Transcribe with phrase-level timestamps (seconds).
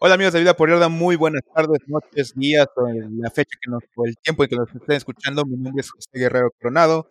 [0.00, 3.82] Hola amigos de Vida por Yarda, muy buenas tardes, noches, días, la fecha que nos,
[3.96, 5.44] o el tiempo en que nos estén escuchando.
[5.44, 7.08] Mi nombre es José Guerrero Coronado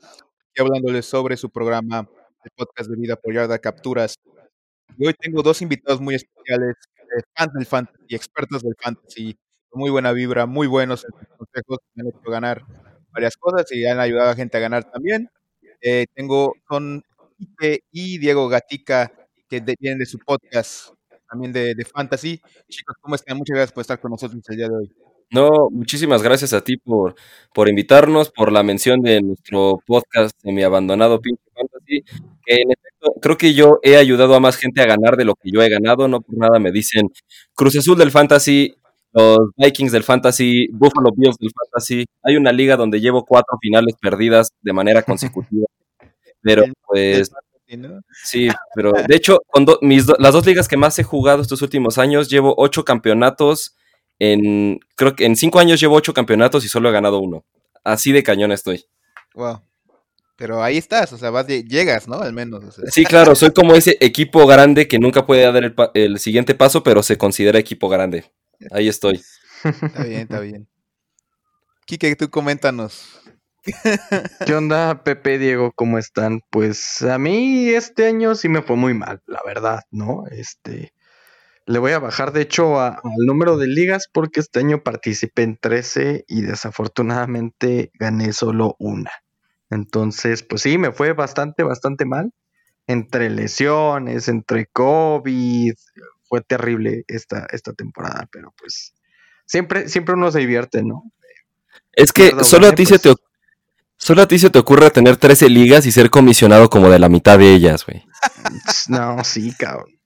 [0.56, 2.10] y hablándoles sobre su programa
[2.44, 4.16] de podcast de Vida por Yarda Capturas.
[4.98, 9.38] Y hoy tengo dos invitados muy especiales, eh, fans del fantasy, expertos del fantasy,
[9.74, 11.06] muy buena vibra, muy buenos
[11.38, 12.64] consejos, me han hecho ganar
[13.12, 15.30] varias cosas y han ayudado a gente a ganar también.
[15.82, 17.04] Eh, tengo, son
[17.38, 19.12] Quique y Diego Gatica,
[19.50, 20.90] que de- vienen de su podcast
[21.30, 22.40] también de, de fantasy.
[22.70, 23.38] Chicos, ¿cómo están?
[23.38, 24.92] Muchas gracias por estar con nosotros el día de hoy.
[25.30, 27.16] No, muchísimas gracias a ti por,
[27.54, 32.02] por invitarnos, por la mención de nuestro podcast de mi abandonado Pinche Fantasy,
[32.46, 35.36] que en efecto creo que yo he ayudado a más gente a ganar de lo
[35.36, 37.10] que yo he ganado, no por nada me dicen
[37.54, 38.74] Cruz Azul del Fantasy,
[39.12, 43.96] los Vikings del Fantasy, Buffalo Bills del Fantasy, hay una liga donde llevo cuatro finales
[44.02, 45.66] perdidas de manera consecutiva,
[46.42, 47.30] pero pues...
[47.68, 48.02] ¿sí, no?
[48.24, 51.42] Sí, pero de hecho, con do- mis do- las dos ligas que más he jugado
[51.42, 53.76] estos últimos años, llevo ocho campeonatos.
[54.20, 57.46] En, creo que en cinco años llevo ocho campeonatos y solo he ganado uno.
[57.84, 58.86] Así de cañón estoy.
[59.36, 59.62] Wow.
[60.36, 62.16] Pero ahí estás, o sea, vas de- llegas, ¿no?
[62.20, 62.64] Al menos.
[62.64, 62.86] o sea.
[62.92, 66.84] Sí, claro, soy como ese equipo grande que nunca puede dar el, el siguiente paso,
[66.84, 68.26] pero se considera equipo grande.
[68.72, 69.22] Ahí estoy.
[69.64, 70.68] Está bien, está bien.
[71.86, 73.22] Kike, tú coméntanos.
[74.46, 75.72] ¿Qué onda, Pepe, Diego?
[75.76, 76.42] ¿Cómo están?
[76.50, 80.24] Pues a mí este año sí me fue muy mal, la verdad, ¿no?
[80.32, 80.94] Este,
[81.66, 85.44] le voy a bajar, de hecho, a- al número de ligas porque este año participé
[85.44, 89.12] en 13 y desafortunadamente gané solo una.
[89.70, 92.34] Entonces, pues sí, me fue bastante, bastante mal.
[92.88, 95.74] Entre lesiones, entre COVID,
[96.30, 98.94] fue terrible esta, esta temporada, pero pues
[99.46, 101.12] siempre, siempre uno se divierte, ¿no?
[101.94, 103.02] Es que solo a ti se pues.
[103.02, 103.16] te
[103.98, 107.10] solo a ti se te ocurre tener 13 ligas y ser comisionado como de la
[107.10, 108.04] mitad de ellas, güey.
[108.90, 110.00] No, sí, cabrón.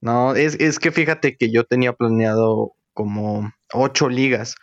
[0.00, 4.54] No, es, es que fíjate que yo tenía planeado como ocho ligas,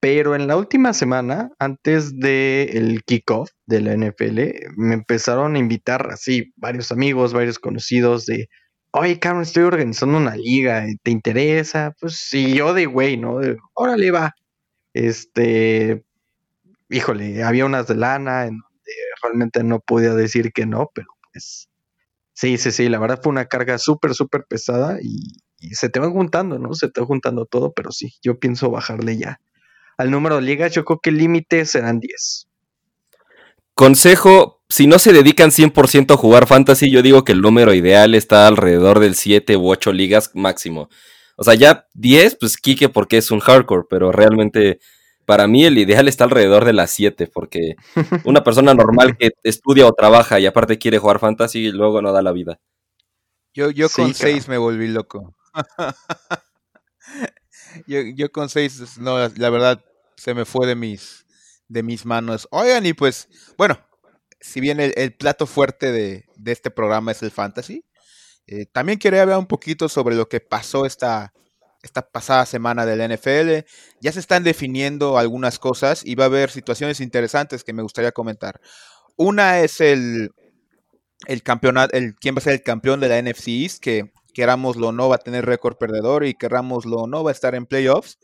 [0.00, 4.40] pero en la última semana, antes del kickoff de la NFL,
[4.76, 8.48] me empezaron a invitar así varios amigos, varios conocidos de,
[8.90, 11.94] oye, cabrón, estoy organizando una liga, ¿te interesa?
[12.00, 13.38] Pues sí, yo de güey, ¿no?
[13.38, 14.34] De, Órale, va.
[14.92, 16.04] Este,
[16.92, 18.92] híjole, había unas de lana en donde
[19.22, 21.68] realmente no podía decir que no, pero pues
[22.34, 26.00] Sí, sí, sí, la verdad fue una carga súper, súper pesada y, y se te
[26.00, 26.74] van juntando, ¿no?
[26.74, 29.38] Se te va juntando todo, pero sí, yo pienso bajarle ya.
[29.98, 32.48] Al número de ligas, yo creo que el límite serán 10.
[33.74, 38.14] Consejo, si no se dedican 100% a jugar fantasy, yo digo que el número ideal
[38.14, 40.88] está alrededor del 7 u 8 ligas máximo.
[41.36, 44.78] O sea, ya 10, pues Kike porque es un hardcore, pero realmente
[45.32, 47.76] para mí el ideal está alrededor de las 7, porque
[48.26, 52.20] una persona normal que estudia o trabaja y aparte quiere jugar fantasy, luego no da
[52.20, 52.60] la vida.
[53.54, 54.14] Yo, yo Sí, con cabrón.
[54.14, 55.34] seis me volví loco.
[57.86, 59.82] yo, yo con seis, no, la, la verdad,
[60.16, 61.24] se me fue de mis,
[61.66, 62.46] de mis manos.
[62.50, 63.26] Oigan, y pues,
[63.56, 63.80] bueno,
[64.38, 67.86] si bien el, el plato fuerte de, de este programa es el fantasy,
[68.46, 71.32] eh, también quería hablar un poquito sobre lo que pasó esta,
[71.82, 73.66] esta pasada semana del NFL.
[74.00, 78.12] Ya se están definiendo algunas cosas y va a haber situaciones interesantes que me gustaría
[78.12, 78.60] comentar.
[79.16, 80.30] Una es el,
[81.26, 84.88] el campeonato, el, quién va a ser el campeón de la NFC East, que querámoslo
[84.88, 87.66] o no va a tener récord perdedor y querámoslo o no va a estar en
[87.66, 88.18] playoffs.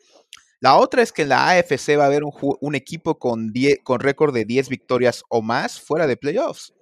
[0.61, 3.79] La otra es que en la AFC va a haber un, un equipo con, 10
[3.85, 6.75] con récord de 10 victorias o más fuera de playoffs.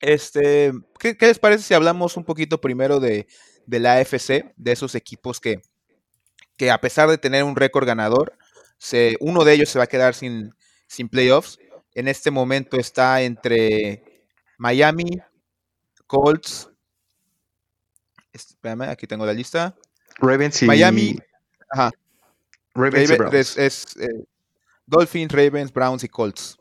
[0.00, 3.26] Este, ¿qué, qué les parece si hablamos un poquito primero de,
[3.66, 5.60] de la AFC, de esos equipos que,
[6.58, 8.36] que a pesar de tener un récord ganador,
[8.76, 10.54] se, uno de ellos se va a quedar sin,
[10.86, 11.58] sin playoffs?
[11.94, 14.22] En este momento está entre
[14.58, 15.18] Miami,
[16.06, 16.68] Colts.
[18.32, 19.74] Espérame, aquí tengo la lista.
[20.18, 21.18] Ravens y Miami,
[21.70, 21.90] ajá,
[22.74, 23.34] Ravens y Browns.
[23.34, 24.24] es, es, eh,
[24.84, 26.58] Dolphins, Ravens, Browns y Colts.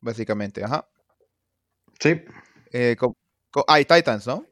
[0.00, 0.88] Básicamente, ajá.
[2.00, 2.22] Sí,
[2.72, 3.16] Eh, co-
[3.50, 4.46] co- ah, y Titans, ¿no?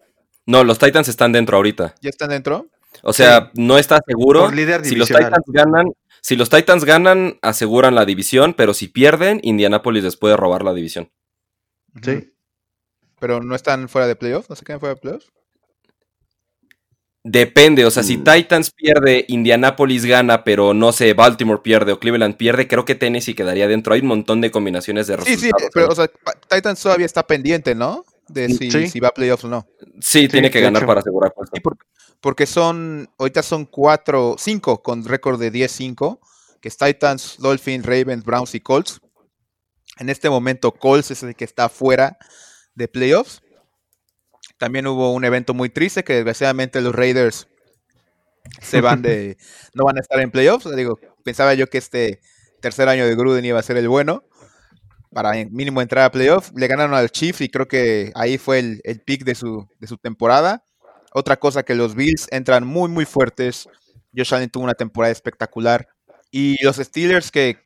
[0.47, 1.95] No, los Titans están dentro ahorita.
[2.01, 2.67] ¿Ya están dentro?
[3.03, 4.45] O sea, no está seguro.
[4.45, 5.09] por líder Si los.
[5.09, 5.87] Titans ganan,
[6.23, 10.73] si los Titans ganan, aseguran la división, pero si pierden, Indianapolis les puede robar la
[10.75, 11.11] división.
[12.03, 12.33] Sí.
[13.21, 15.31] Pero no están fuera de playoffs, no se quedan fuera de playoffs.
[17.29, 18.25] Depende, o sea, si Mm.
[18.25, 23.35] Titans pierde, Indianapolis gana, pero no sé, Baltimore pierde o Cleveland pierde, creo que Tennessee
[23.35, 23.95] quedaría dentro.
[23.95, 25.63] Hay un montón de combinaciones de Sí, resultados.
[25.63, 25.89] sí, pero ¿eh?
[25.91, 26.09] o sea,
[26.49, 28.05] Titans todavía está pendiente, ¿no?
[28.29, 28.89] De si, Sí.
[28.89, 29.67] si va a playoffs o no.
[30.01, 30.87] Sí, tiene que ganar hecho.
[30.87, 31.57] para asegurar puesto.
[32.21, 36.19] Porque son, ahorita son cuatro, cinco con récord de 10-5,
[36.61, 39.01] que es Titans, Dolphins, Ravens, Browns y Colts.
[39.99, 42.19] En este momento Colts es el que está fuera
[42.75, 43.43] de playoffs.
[44.59, 47.47] También hubo un evento muy triste que desgraciadamente los Raiders
[48.61, 49.37] se van de.
[49.75, 50.75] no van a estar en playoffs.
[50.75, 52.21] Digo, pensaba yo que este
[52.61, 54.25] tercer año de Gruden iba a ser el bueno
[55.17, 56.53] para mínimo entrar a playoffs.
[56.55, 59.87] Le ganaron al Chiefs y creo que ahí fue el, el pick de su, de
[59.87, 60.63] su temporada.
[61.11, 63.67] Otra cosa que los Bills entran muy, muy fuertes.
[64.15, 65.89] Josh Allen tuvo una temporada espectacular.
[66.31, 67.57] Y los Steelers que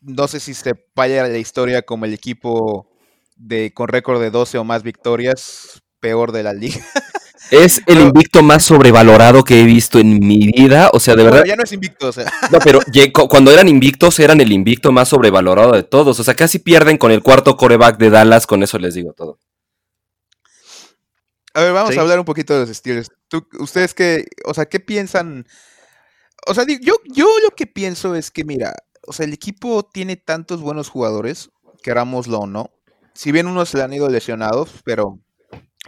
[0.00, 2.88] no sé si se vaya la historia como el equipo
[3.36, 6.80] de con récord de 12 o más victorias, peor de la liga.
[7.50, 10.90] Es el invicto más sobrevalorado que he visto en mi vida.
[10.92, 11.44] O sea, de verdad.
[11.44, 12.30] ya no es invicto, o sea.
[12.50, 12.80] No, pero
[13.28, 16.20] cuando eran invictos, eran el invicto más sobrevalorado de todos.
[16.20, 18.46] O sea, casi pierden con el cuarto coreback de Dallas.
[18.46, 19.38] Con eso les digo todo.
[21.54, 23.10] A ver, vamos a hablar un poquito de los Steelers.
[23.58, 25.46] ¿Ustedes qué, o sea, qué piensan?
[26.46, 28.74] O sea, yo, yo lo que pienso es que, mira,
[29.06, 31.50] o sea, el equipo tiene tantos buenos jugadores,
[31.82, 32.70] querámoslo o no.
[33.14, 35.18] Si bien unos se le han ido lesionados, pero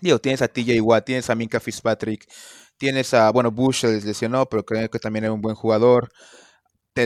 [0.01, 2.27] digo, tienes a TJ Watt, tienes a Minka Fitzpatrick,
[2.79, 6.11] tienes a, bueno, Bush se les lesionó, pero creo que también es un buen jugador.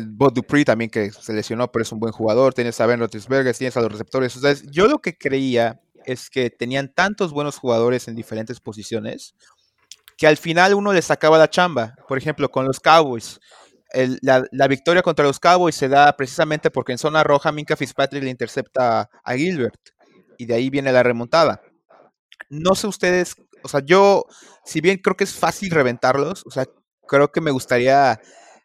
[0.07, 2.53] Bob Dupree también que se lesionó, pero es un buen jugador.
[2.55, 4.35] Tienes a Ben Roethlisberger, tienes a los receptores.
[4.71, 9.35] Yo lo que creía es que tenían tantos buenos jugadores en diferentes posiciones
[10.17, 11.95] que al final uno les sacaba la chamba.
[12.09, 13.41] Por ejemplo, con los Cowboys
[14.23, 18.31] la, victoria contra los Cowboys se da precisamente porque en zona roja Minka Fitzpatrick le
[18.31, 19.79] intercepta a Gilbert
[20.39, 21.61] y de ahí viene la remontada.
[22.49, 24.27] No sé ustedes, o sea, yo,
[24.65, 26.67] si bien creo que es fácil reventarlos, o sea,
[27.07, 28.21] creo que me gustaría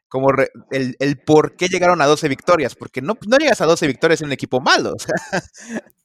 [0.10, 0.30] como
[0.72, 4.28] el, por qué llegaron a 12 victorias, porque no, no llegas a 12 victorias en
[4.28, 4.96] un equipo malo.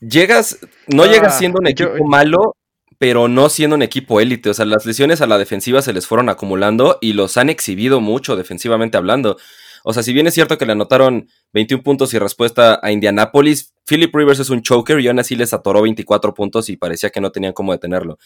[0.00, 2.56] Llegas, no llegas ah, siendo un equipo malo,
[2.98, 4.50] pero no siendo un equipo élite.
[4.50, 8.02] O sea, las lesiones a la defensiva se les fueron acumulando y los han exhibido
[8.02, 9.38] mucho defensivamente hablando.
[9.82, 13.72] O sea, si bien es cierto que le anotaron 21 puntos y respuesta a Indianapolis,
[13.86, 17.20] Philip Rivers es un choker y aún así les atoró 24 puntos y parecía que
[17.20, 18.18] no tenían cómo detenerlo.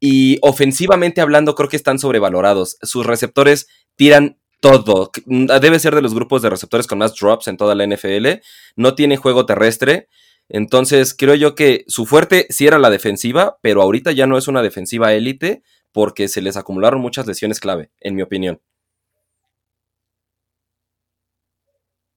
[0.00, 2.78] Y ofensivamente hablando, creo que están sobrevalorados.
[2.82, 5.10] Sus receptores tiran todo.
[5.26, 8.40] Debe ser de los grupos de receptores con más drops en toda la NFL.
[8.74, 10.08] No tiene juego terrestre.
[10.48, 14.48] Entonces, creo yo que su fuerte sí era la defensiva, pero ahorita ya no es
[14.48, 18.60] una defensiva élite porque se les acumularon muchas lesiones clave, en mi opinión.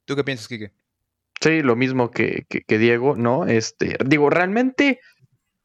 [0.06, 0.72] ¿Tú qué piensas, Kike?
[1.42, 3.46] Sí, lo mismo que, Diego, ¿no?
[3.46, 5.00] Este, digo, realmente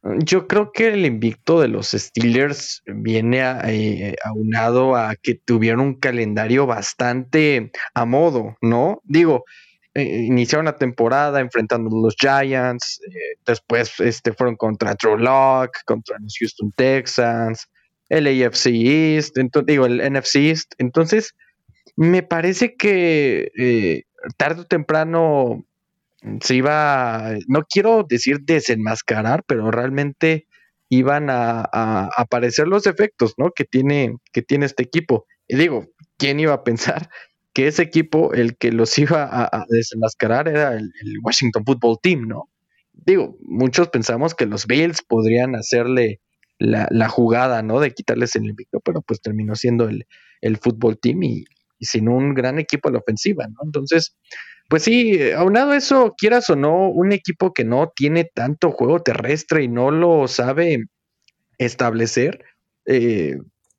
[0.02, 5.94] yo creo que el invicto de los Steelers viene eh, aunado a que tuvieron un
[5.94, 9.00] calendario bastante a modo, ¿no?
[9.04, 9.44] Digo,
[9.94, 15.78] eh, iniciaron la temporada enfrentando a los Giants, eh, después este, fueron contra Drew Lock,
[15.84, 17.68] contra los Houston Texans,
[18.08, 20.74] el AFC East, digo, el NFC East.
[20.78, 21.34] Entonces,
[21.96, 24.04] me parece que eh,
[24.36, 25.64] tarde o temprano
[26.42, 30.46] se iba, no quiero decir desenmascarar, pero realmente
[30.88, 33.52] iban a, aparecer los efectos ¿no?
[33.52, 35.26] que, tiene, que tiene este equipo.
[35.48, 35.86] Y digo,
[36.18, 37.08] ¿quién iba a pensar
[37.52, 42.50] que ese equipo, el que los iba a, desenmascarar era el, Washington Football Team, ¿no?
[42.92, 46.20] Digo, muchos pensamos que los Bills podrían hacerle
[46.58, 47.80] la, jugada, ¿no?
[47.80, 50.06] De quitarles el invicto, pero pues terminó siendo el,
[50.42, 51.44] el Football Team y,
[51.84, 53.60] sin un gran equipo a la ofensiva, ¿no?
[53.64, 54.16] Entonces,
[54.68, 59.64] pues sí, aunado eso, quieras o no, un equipo que no tiene tanto juego terrestre
[59.64, 60.84] y no lo sabe
[61.58, 62.44] establecer,
[62.86, 63.36] eh,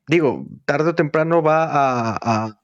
[0.08, 2.62] digo, tarde o temprano va a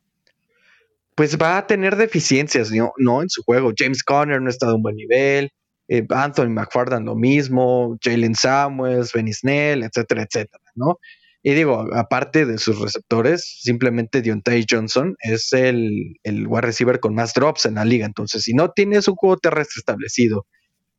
[1.17, 3.23] pues va a tener deficiencias, ¿no?
[3.23, 3.73] En su juego.
[3.75, 5.49] James Conner no está de un buen nivel.
[5.87, 7.97] Eh, Anthony McFarland lo mismo.
[8.03, 10.99] Jalen Samuels, Benny Snell, etcétera, etcétera, ¿no?
[11.47, 17.15] Y digo, aparte de sus receptores, simplemente Deontay Johnson es el, el wide receiver con
[17.15, 18.05] más drops en la liga.
[18.05, 20.45] Entonces, si no tienes un juego terrestre establecido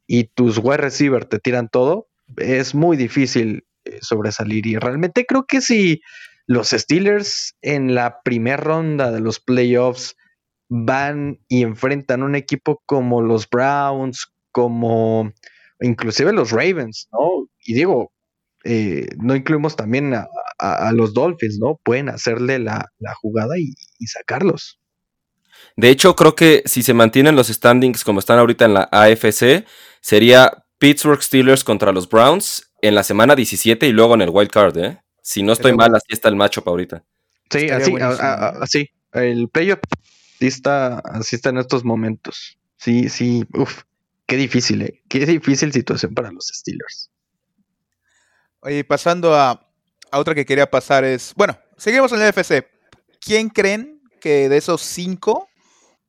[0.07, 4.67] y tus wide receivers te tiran todo, es muy difícil eh, sobresalir.
[4.67, 6.00] Y realmente creo que si
[6.47, 10.17] los Steelers en la primera ronda de los playoffs
[10.71, 15.31] van y enfrentan un equipo como los Browns, como
[15.78, 17.50] inclusive los Ravens, ¿no?
[17.67, 18.12] Y digo,
[18.65, 20.27] eh, no incluimos también a,
[20.93, 21.79] los Dolphins, ¿no?
[21.85, 24.81] Pueden hacerle la, jugada y, y, sacarlos.
[25.77, 29.65] De hecho, creo que si se mantienen los standings como están ahorita en la AFC,
[30.00, 34.50] sería Pittsburgh Steelers contra los Browns en la semana 17 y luego en el wild
[34.50, 34.99] card, ¿eh?
[35.23, 37.05] Si no estoy mal, así está el macho ahorita.
[37.50, 38.91] Sí, así, así.
[39.12, 39.81] El playoff
[40.38, 42.59] así está, así está en estos momentos.
[42.77, 43.83] Sí, sí, Uf,
[44.27, 45.03] qué difícil, ¿eh?
[45.09, 47.11] Qué difícil situación para los Steelers.
[48.61, 49.61] Oye, pasando a,
[50.12, 52.69] otra que quería pasar es, bueno, seguimos en el FC.
[53.21, 55.49] ¿Quién creen que de esos cinco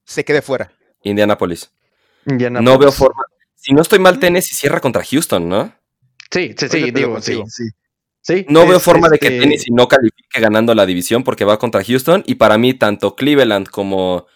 [0.04, 0.72] se quede fuera?
[1.04, 1.72] Indianapolis.
[2.26, 3.24] No veo forma.
[3.56, 4.20] Si no estoy mal.
[4.20, 5.74] Tennessee cierra contra Houston, ¿no?
[6.32, 7.42] Sí, sí, sí, digo, sí,
[8.22, 8.46] sí.
[8.48, 11.84] no veo forma de que este Tennessee no califique ganando la división porque va contra
[11.84, 12.24] Houston.
[12.26, 14.28] Y para mí, tanto Cleveland como,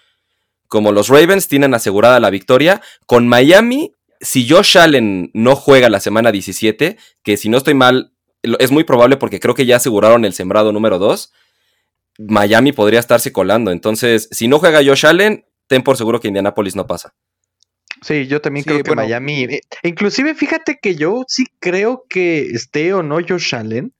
[0.67, 2.81] como los Ravens tienen asegurada la victoria.
[3.05, 8.13] Con Miami, si Josh Allen no juega la semana 17, que si no estoy mal,
[8.41, 11.31] es muy probable porque creo que ya aseguraron el sembrado número 2.
[12.19, 13.71] Miami podría estarse colando.
[13.71, 17.13] Entonces, si no juega Josh Allen, ten por seguro que Indianapolis no pasa.
[18.01, 19.43] Sí, yo también creo que Miami.
[19.43, 23.93] Eh, inclusive, fíjate que yo sí creo que esté o no Josh Allen,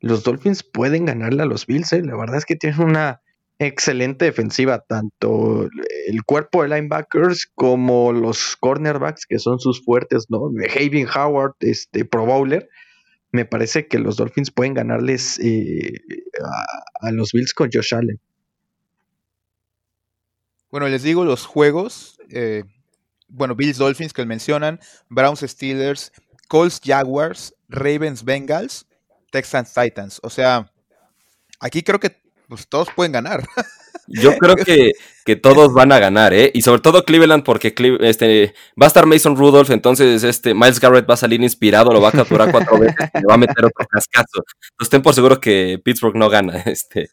[0.00, 1.92] los Dolphins pueden ganarle a los Bills.
[1.92, 2.02] Eh.
[2.02, 3.20] La verdad es que tienen una
[3.66, 5.68] excelente defensiva, tanto
[6.06, 10.50] el cuerpo de linebackers como los cornerbacks, que son sus fuertes, ¿no?
[10.74, 12.68] Haven Howard, este Pro Bowler.
[13.30, 15.92] Me parece que los Dolphins pueden ganarles eh,
[16.42, 18.20] a, a, los Bills con Josh Allen.
[20.70, 22.18] Bueno, les digo los juegos.
[22.30, 22.64] Eh,
[23.28, 26.12] bueno, Bills Dolphins que mencionan, Browns Steelers,
[26.48, 28.86] Colts Jaguars, Ravens Bengals,
[29.30, 30.20] Texans Titans.
[30.22, 30.70] O sea,
[31.60, 32.21] aquí creo que
[32.56, 33.46] pues, todos pueden ganar.
[34.08, 34.92] Yo creo que,
[35.24, 36.50] que, todos van a ganar, ¿eh?
[36.52, 41.08] Y sobre todo Cleveland, porque este, va a estar Mason Rudolph, entonces este, Miles Garrett
[41.08, 43.64] va a salir inspirado, lo va a capturar cuatro veces y le va a meter
[43.64, 44.44] otro cascazo.
[44.72, 46.62] Entonces ten por seguro que Pittsburgh no gana.
[46.66, 47.10] Este.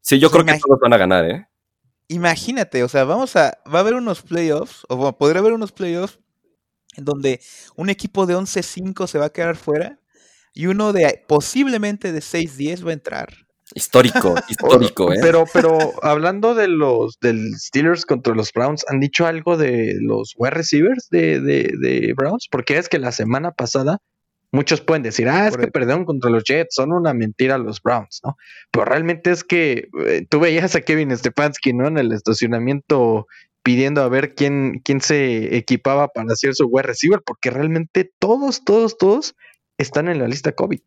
[0.00, 1.46] Sí, yo creo que todos van a ganar, ¿eh?
[2.08, 6.18] imagínate, o sea, vamos a, va a haber unos playoffs, o podría haber unos playoffs
[6.96, 7.40] en donde
[7.76, 9.98] un equipo de 11-5 se va a quedar fuera
[10.52, 13.46] y uno de posiblemente de 6-10 va a entrar.
[13.74, 15.18] Histórico, histórico, ¿eh?
[15.20, 20.34] Pero, pero hablando de los del Steelers contra los Browns, ¿han dicho algo de los
[20.36, 22.48] wide receivers de, de, de Browns?
[22.50, 23.98] Porque es que la semana pasada
[24.54, 28.20] Muchos pueden decir, ah, es que perdieron contra los Jets, son una mentira los Browns,
[28.22, 28.36] ¿no?
[28.70, 31.88] Pero realmente es que eh, tú veías a Kevin Stefanski, ¿no?
[31.88, 33.26] En el estacionamiento
[33.62, 38.62] pidiendo a ver quién, quién se equipaba para hacer su wide receiver, porque realmente todos,
[38.62, 39.34] todos, todos
[39.78, 40.80] están en la lista COVID.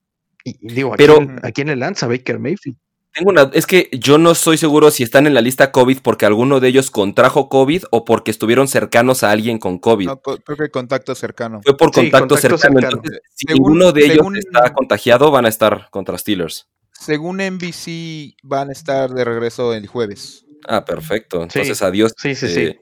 [0.45, 2.77] Y, digo, ¿a, Pero, quién, ¿a quién le lanza Baker Mayfield?
[3.15, 6.25] Tengo una, es que yo no estoy seguro si están en la lista COVID porque
[6.25, 10.07] alguno de ellos contrajo COVID o porque estuvieron cercanos a alguien con COVID.
[10.07, 11.61] No, creo que contacto cercano.
[11.63, 13.01] Fue por contacto, cercano.
[13.33, 16.67] si ninguno de ellos está contagiado, van a estar contra Steelers.
[16.91, 20.45] Según NBC, van a estar de regreso el jueves.
[20.67, 21.41] Ah, perfecto.
[21.41, 22.13] Entonces, adiós.
[22.17, 22.61] Sí, sí, sí.
[22.61, 22.81] Eh,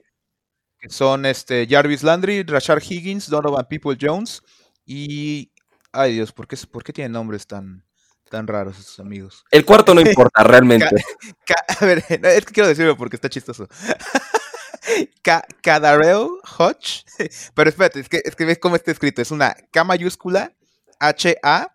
[0.88, 4.42] son este Jarvis Landry, Rashard Higgins, Donovan People Jones
[4.84, 5.52] y.
[5.94, 7.84] Ay Dios, ¿por qué, ¿por qué tienen nombres tan,
[8.34, 9.44] tan raros esos amigos.
[9.50, 10.90] El cuarto no importa realmente.
[11.80, 13.68] a ver, es que quiero decirlo porque está chistoso.
[15.62, 17.04] Cadarel Hodge.
[17.54, 19.22] Pero espérate, es que, es que ves cómo está escrito.
[19.22, 20.52] Es una K mayúscula,
[20.98, 21.72] H A,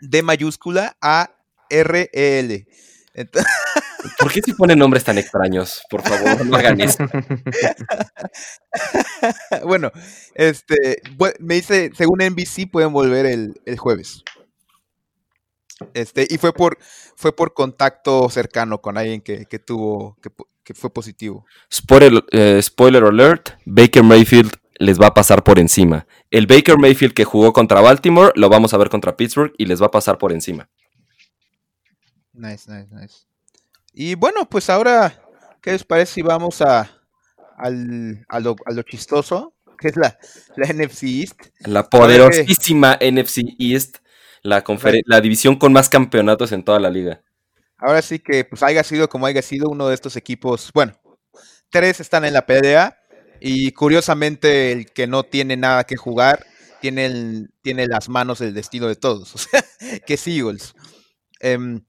[0.00, 1.30] D mayúscula, A,
[1.70, 2.66] R, E, L.
[4.18, 5.82] ¿Por qué se ponen nombres tan extraños?
[5.90, 7.04] Por favor, no hagan eso.
[9.64, 9.90] bueno,
[10.34, 11.02] este,
[11.40, 14.22] me dice, según NBC pueden volver el, el jueves.
[15.92, 16.78] Este, y fue por,
[17.16, 20.16] fue por contacto cercano con alguien que, tuvo,
[20.64, 21.44] que, fue positivo.
[21.72, 26.06] Spoiler, eh, spoiler alert, Baker Mayfield les va a pasar por encima.
[26.30, 29.80] El Baker Mayfield que jugó contra Baltimore lo vamos a ver contra Pittsburgh y les
[29.80, 30.68] va a pasar por encima.
[32.32, 33.26] Nice, nice, nice.
[33.98, 35.22] Y bueno, pues ahora,
[35.62, 36.90] ¿qué les parece si vamos a,
[37.56, 39.54] al, a, lo, chistoso?
[39.78, 40.18] Que es la,
[40.56, 41.40] la NFC East.
[41.60, 43.96] La poderosísima NFC East
[44.42, 44.62] la,
[45.06, 47.22] la división con más campeonatos en toda la liga.
[47.78, 50.92] Ahora sí que, pues haya sido como haya sido uno de estos equipos, bueno,
[51.70, 52.98] tres están en la pelea
[53.40, 56.44] y curiosamente el que no tiene nada que jugar
[56.82, 59.64] tiene, tiene las manos el destino de todos, o sea,
[60.06, 60.74] que es Eagles.
[61.40, 61.82] Em,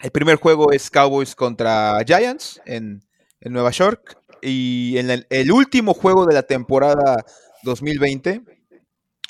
[0.00, 3.02] el primer juego es Cowboys contra Giants en,
[3.40, 7.24] Nueva York y en el, el último juego de la temporada
[7.62, 8.42] 2020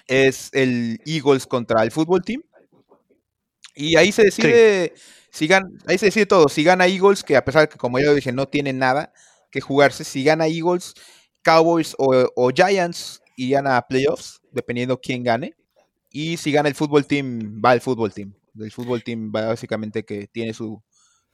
[0.06, 2.42] es el Eagles contra el Fútbol Team.
[3.74, 4.94] Y ahí se decide,
[5.30, 5.48] si
[5.86, 6.48] ahí se decide todo.
[6.48, 9.12] Si gana Eagles, que a pesar de que, como ya lo dije, no tiene nada
[9.50, 10.94] que jugarse, si gana Eagles,
[11.42, 15.54] Cowboys o, Giants irían a playoffs, dependiendo quién gane.
[16.10, 18.34] Y si gana el fútbol team, va el fútbol team.
[18.58, 20.82] El fútbol team básicamente que tiene su,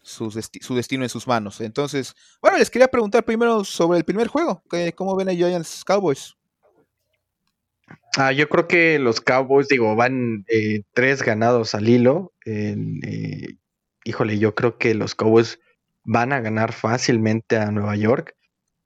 [0.02, 0.31] su,
[0.75, 1.61] destino en sus manos.
[1.61, 4.62] Entonces, bueno, les quería preguntar primero sobre el primer juego.
[4.95, 6.35] ¿Cómo ven a Giants Cowboys?
[8.17, 12.33] Ah, yo creo que los Cowboys, digo, van eh, tres ganados al hilo.
[12.45, 12.76] Eh,
[14.05, 15.61] híjole, yo creo que los Cowboys
[16.05, 18.35] van a ganar fácilmente a Nueva York.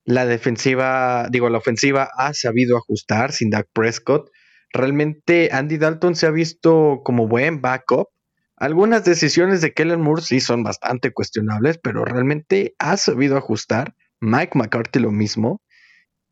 [0.05, 4.31] La defensiva, digo, la ofensiva ha sabido ajustar sin Dak Prescott.
[4.73, 8.09] Realmente Andy Dalton se ha visto como buen backup.
[8.57, 13.95] Algunas decisiones de Kellen Moore sí son bastante cuestionables, pero realmente ha sabido ajustar.
[14.21, 15.61] Mike McCarthy lo mismo.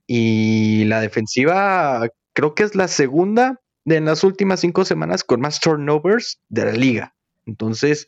[0.06, 5.40] Y la defensiva creo que es la segunda de en las últimas cinco semanas con
[5.40, 7.14] más turnovers de la liga.
[7.46, 8.06] Entonces,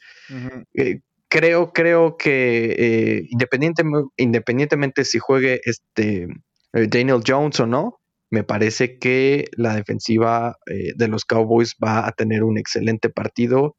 [0.74, 6.28] eh, creo, creo que eh, independientemente, independientemente si juegue este
[6.72, 12.42] Daniel Jones o no, me parece que la defensiva de los Cowboys va a tener
[12.42, 13.76] un excelente partido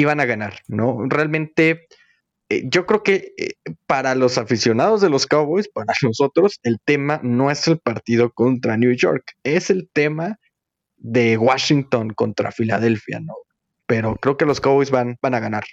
[0.00, 0.96] y van a ganar, ¿no?
[1.10, 1.86] Realmente
[2.48, 3.52] eh, yo creo que eh,
[3.86, 8.78] para los aficionados de los Cowboys, para nosotros, el tema no es el partido contra
[8.78, 10.38] New York, es el tema
[10.96, 13.34] de Washington contra Filadelfia, ¿no?
[13.84, 15.64] Pero creo que los Cowboys van, van a ganar.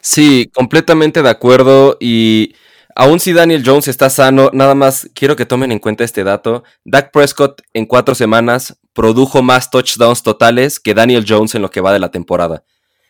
[0.00, 1.98] Sí, completamente de acuerdo.
[2.00, 2.54] Y
[2.94, 6.64] aún si Daniel Jones está sano, nada más quiero que tomen en cuenta este dato.
[6.84, 11.82] Dak Prescott en cuatro semanas produjo más touchdowns totales que Daniel Jones en lo que
[11.82, 12.64] va de la temporada.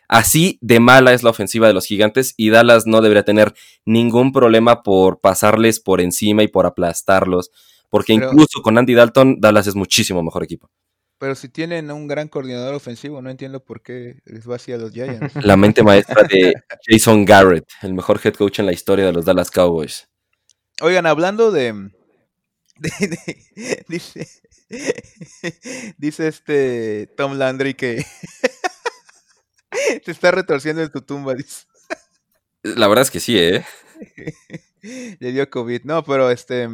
[0.09, 3.53] Así de mala es la ofensiva de los gigantes y Dallas no debería tener
[3.85, 7.51] ningún problema por pasarles por encima y por aplastarlos.
[7.89, 10.69] Porque incluso con Andy Dalton, Dallas es muchísimo mejor equipo.
[11.19, 14.77] Pero si tienen un gran coordinador ofensivo, no entiendo por qué les va así a
[14.77, 15.35] los Giants.
[15.45, 16.53] La mente maestra de
[16.87, 20.07] Jason Garrett, el mejor head coach en la historia de los Dallas Cowboys.
[20.81, 21.91] Oigan, hablando de,
[23.89, 24.27] dice,
[25.97, 28.05] dice este Tom Landry que
[30.05, 31.65] Te está retorciendo en tu tumba, dice.
[32.63, 33.65] La verdad es que sí, ¿eh?
[35.19, 35.83] Le dio COVID.
[35.83, 36.67] No, pero este.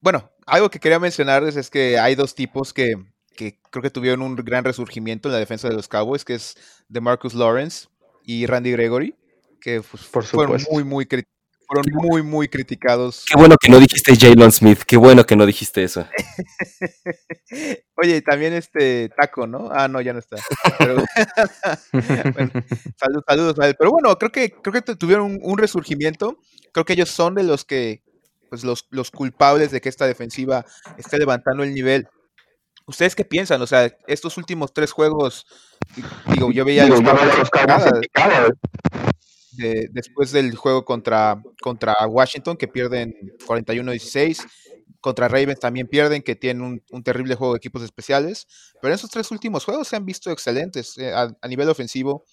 [0.00, 2.96] Bueno, algo que quería mencionarles es que hay dos tipos que,
[3.36, 6.56] creo que tuvieron un gran resurgimiento en la defensa de los Cowboys, que es
[6.88, 7.88] de Marcus Lawrence
[8.22, 9.16] y Randy Gregory,
[9.60, 11.06] que pues, fueron muy, muy
[11.66, 13.24] fueron muy, muy criticados.
[13.26, 16.06] Qué bueno que no dijiste Jalen Smith, qué bueno que no dijiste eso.
[17.96, 19.70] Oye, también este Taco, ¿no?
[19.72, 20.36] Ah, no, ya no está.
[22.96, 23.76] saludos, saludos a él.
[23.78, 26.38] Pero bueno, creo que, creo que tuvieron un, resurgimiento.
[26.72, 28.02] Creo que ellos son de los que,
[28.50, 30.64] pues los, los culpables de que esta defensiva
[30.98, 32.08] esté levantando el nivel.
[32.86, 33.62] ¿Ustedes qué piensan?
[33.62, 35.46] O sea, estos últimos tres juegos,
[36.26, 37.50] digo, yo veía los, los
[39.56, 43.14] después del juego contra, contra Washington, que pierden
[43.46, 44.46] 41-16.
[45.00, 48.46] Contra Ravens también pierden, que tienen un, terrible juego de equipos especiales.
[48.80, 52.24] Pero en esos tres últimos juegos se han visto excelentes eh, a, nivel ofensivo.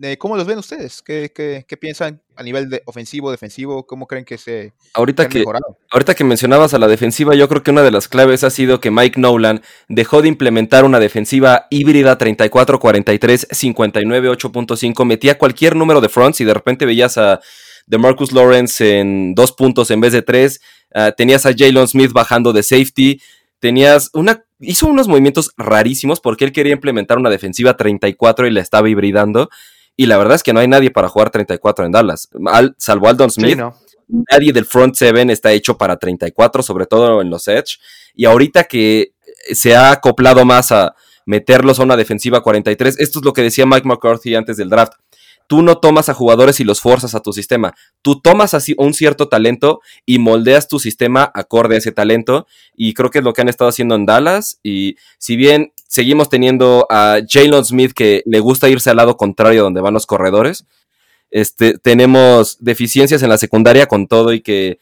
[0.00, 1.02] Eh, ¿Cómo los ven ustedes?
[1.02, 3.84] ¿Qué, piensan a nivel de ofensivo, defensivo?
[3.84, 5.44] ¿Cómo creen que se ahorita que,
[5.90, 8.80] Ahorita que mencionabas a la defensiva, yo creo que una de las claves ha sido
[8.80, 16.08] que Mike Nolan dejó de implementar una defensiva híbrida 34-43, 59-8.5, metía cualquier número de
[16.08, 17.40] fronts y de repente veías a
[17.88, 20.60] de Marcus Lawrence en dos puntos en vez de tres,
[20.94, 23.20] ah, tenías a Jalen Smith bajando de safety,
[23.58, 28.60] tenías una hizo unos movimientos rarísimos porque él quería implementar una defensiva 34 y la
[28.60, 29.48] estaba hibridando
[29.98, 32.28] y la verdad es que no hay nadie para jugar 34 en Dallas.
[32.78, 33.58] salvo Aldon Smith.
[34.06, 37.80] Nadie del front seven está hecho para 34, sobre todo en los edge.
[38.14, 39.12] Y ahorita que
[39.52, 40.94] se ha acoplado más a
[41.26, 44.92] meterlos a una defensiva 43, esto es lo que decía Mike McCarthy antes del draft
[45.48, 47.74] tú no tomas a jugadores y los forzas a tu sistema.
[48.02, 52.46] Tú tomas así un cierto talento y moldeas tu sistema acorde a ese talento.
[52.76, 54.60] Y creo que es lo que han estado haciendo en Dallas.
[54.62, 59.64] Y si bien seguimos teniendo a Jalen Smith que le gusta irse al lado contrario
[59.64, 60.66] donde van los corredores,
[61.30, 64.78] este, tenemos deficiencias en la secundaria con todo y que...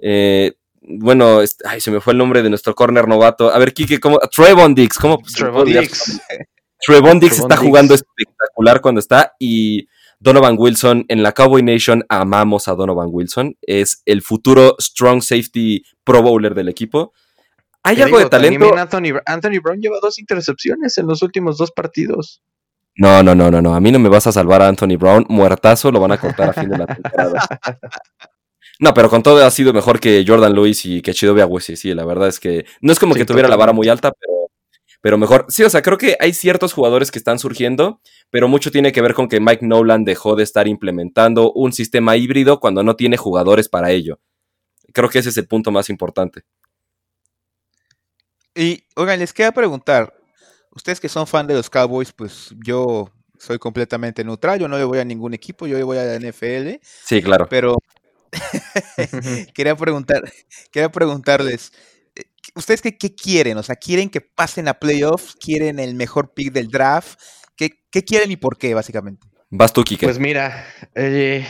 [0.00, 0.54] Eh,
[0.88, 3.52] bueno, ay, se me fue el nombre de nuestro corner novato.
[3.52, 4.18] A ver, Kike, ¿cómo?
[4.18, 5.18] Trevon Dix, ¿cómo?
[5.34, 6.20] Trevon Dix.
[6.86, 9.88] Trevon Dix está jugando espectacular cuando está y
[10.18, 15.82] Donovan Wilson, en la Cowboy Nation amamos a Donovan Wilson, es el futuro strong safety
[16.04, 17.12] pro bowler del equipo.
[17.86, 18.76] Hay algo de talento.
[18.76, 22.42] Anthony, Anthony Brown lleva dos intercepciones en los últimos dos partidos.
[22.96, 23.74] No, no, no, no, no.
[23.74, 25.26] A mí no me vas a salvar a Anthony Brown.
[25.28, 27.46] Muertazo lo van a cortar a fin de la temporada.
[28.78, 31.76] No, pero con todo ha sido mejor que Jordan Lewis y que Chido Awuzie.
[31.76, 34.50] Sí, la verdad es que no es como que tuviera la vara muy alta, pero
[35.06, 35.46] pero mejor.
[35.48, 39.00] Sí, o sea, creo que hay ciertos jugadores que están surgiendo, pero mucho tiene que
[39.00, 43.16] ver con que Mike Nolan dejó de estar implementando un sistema híbrido cuando no tiene
[43.16, 44.18] jugadores para ello.
[44.92, 46.42] Creo que ese es el punto más importante.
[48.56, 50.14] Y, oigan, les quería preguntar,
[50.70, 54.84] ustedes que son fan de los Cowboys, pues yo soy completamente neutral, yo no le
[54.84, 56.80] voy a ningún equipo, yo le voy a la NFL.
[56.82, 57.46] Sí, claro.
[57.50, 57.76] Pero
[59.54, 60.32] quería preguntar,
[60.70, 61.72] quería preguntarles,
[62.54, 63.58] ¿ustedes qué, quieren?
[63.58, 65.36] O sea, ¿quieren que pasen a playoffs?
[65.36, 67.20] ¿Quieren el mejor pick del draft?
[67.56, 67.70] ¿Qué,
[68.04, 69.26] quieren y por qué, básicamente?
[69.50, 70.06] Vas tú, Kike.
[70.06, 71.46] Pues mira, eh,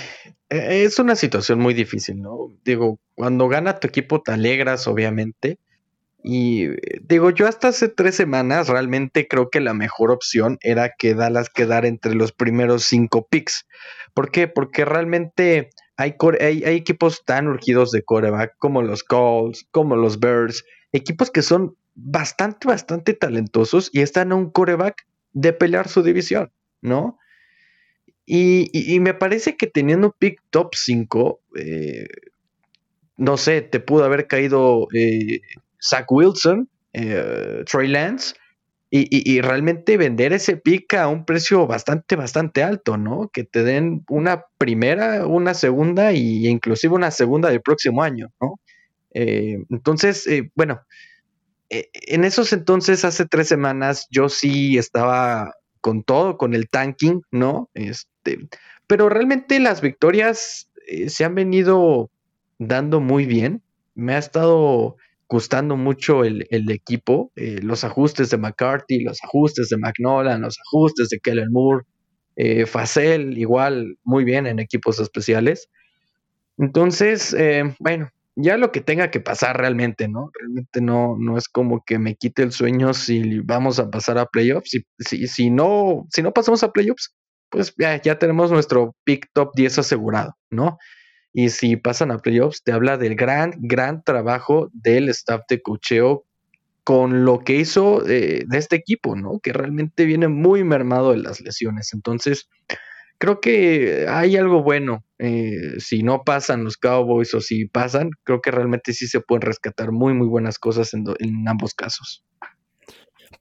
[0.48, 2.52] eh, es una situación muy difícil, ¿no?
[2.64, 5.58] Digo, cuando gana tu equipo te alegras, obviamente.
[6.28, 6.70] Y
[7.02, 11.50] digo, yo hasta hace tres semanas realmente creo que la mejor opción era que Dallas
[11.50, 13.64] quedara entre los primeros cinco picks.
[14.12, 14.48] ¿Por qué?
[14.48, 20.64] Porque realmente hay, hay, equipos tan urgidos de coreback como los Colts, como los Bears,
[20.90, 26.50] equipos que son bastante, bastante talentosos y están a un coreback de pelear su división,
[26.82, 27.20] ¿no?
[28.26, 32.08] Y, me parece que teniendo un pick top 5, eh,
[33.16, 35.40] no sé, te pudo haber caído eh,
[35.86, 38.34] Zach Wilson, eh, Troy Lance,
[38.88, 43.28] y, realmente vender ese pick a un precio bastante, bastante alto, ¿no?
[43.30, 48.58] Que te den una primera, una segunda e inclusive una segunda del próximo año, ¿no?
[49.12, 50.80] Eh, entonces, bueno,
[51.68, 57.68] en esos entonces, hace tres semanas, yo sí estaba con todo, con el tanking, ¿no?
[57.74, 58.48] Este,
[58.86, 60.70] pero realmente las victorias
[61.08, 62.10] se han venido
[62.58, 63.62] dando muy bien.
[63.94, 64.96] Me ha estado
[65.28, 71.08] gustando mucho el, equipo, eh, los ajustes de McCarthy, los ajustes de McNollan, los ajustes
[71.08, 71.84] de Kellen Moore,
[72.36, 75.68] eh, Facel igual muy bien en equipos especiales.
[76.58, 80.30] Entonces, eh, bueno, ya lo que tenga que pasar realmente, ¿no?
[80.38, 84.26] Realmente no, no es como que me quite el sueño si vamos a pasar a
[84.26, 84.70] playoffs.
[84.70, 87.14] Si, si, si no, si no pasamos a playoffs,
[87.50, 90.78] pues ya, ya tenemos nuestro pick top 10 asegurado, ¿no?
[91.38, 96.24] Y si pasan a playoffs, te habla del gran, gran trabajo del staff de cocheo
[96.82, 99.38] con lo que hizo eh, de este equipo, ¿no?
[99.42, 101.92] Que realmente viene muy mermado de las lesiones.
[101.92, 102.48] Entonces,
[103.18, 105.04] creo que hay algo bueno.
[105.18, 109.42] Eh, si no pasan los Cowboys o si pasan, creo que realmente sí se pueden
[109.42, 111.04] rescatar muy, muy buenas cosas en,
[111.46, 112.24] ambos casos.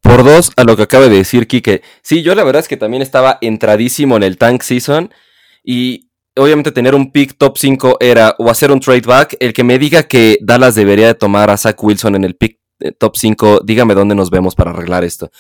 [0.01, 1.81] Por dos, a lo que acaba de decir Kike.
[2.01, 5.13] Sí, yo la verdad es que también estaba entradísimo en el tank season.
[5.63, 9.37] Y obviamente tener un pick top 5 era o hacer un trade back.
[9.39, 12.59] El que me diga que Dallas debería de tomar a Zach Wilson en el pick
[12.79, 15.31] eh, top 5, dígame dónde nos vemos para arreglar esto.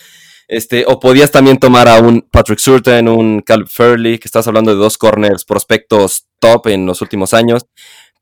[0.47, 4.71] Este, o podías también tomar a un Patrick Surtain, un Caleb Furley, que estás hablando
[4.71, 7.65] de dos corners prospectos top en los últimos años.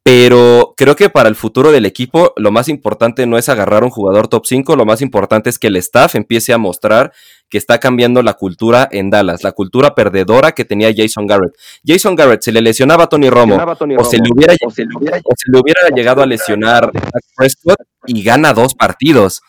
[0.05, 3.89] Pero creo que para el futuro del equipo lo más importante no es agarrar un
[3.89, 7.13] jugador top 5, lo más importante es que el staff empiece a mostrar
[7.49, 11.53] que está cambiando la cultura en Dallas, la cultura perdedora que tenía Jason Garrett.
[11.85, 14.55] Jason Garrett se le lesionaba a Tony Romo, o, se le hubiera,
[15.95, 19.41] llegado a lesionar a Prescott y gana dos partidos.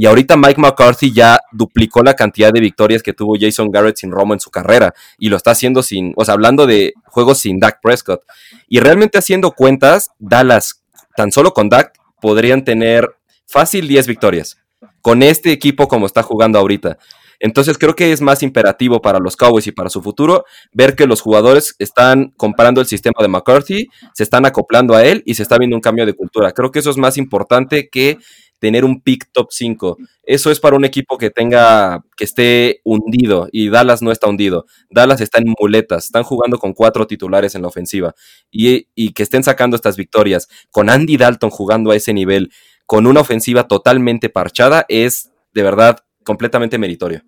[0.00, 4.10] Y ahorita Mike McCarthy ya duplicó la cantidad de victorias que tuvo Jason Garrett sin
[4.10, 4.94] Romo en su carrera.
[5.18, 8.22] Y lo está haciendo sin, o sea, hablando de juegos sin Dak Prescott.
[8.66, 10.82] Y realmente haciendo cuentas, Dallas,
[11.16, 13.14] tan solo con Dak, podrían tener
[13.46, 14.56] fácil 10 victorias.
[15.02, 16.96] Con este equipo como está jugando ahorita.
[17.38, 21.06] Entonces creo que es más imperativo para los Cowboys y para su futuro ver que
[21.06, 25.42] los jugadores están comprando el sistema de McCarthy, se están acoplando a él y se
[25.42, 26.52] está viendo un cambio de cultura.
[26.52, 28.16] Creo que eso es más importante que
[28.60, 29.96] tener un pick top 5.
[30.22, 34.66] Eso es para un equipo que tenga, que esté hundido y Dallas no está hundido.
[34.90, 38.14] Dallas está en muletas, están jugando con cuatro titulares en la ofensiva
[38.50, 42.52] y, y que estén sacando estas victorias con Andy Dalton jugando a ese nivel,
[42.86, 47.22] con una ofensiva totalmente parchada, es de verdad completamente meritorio.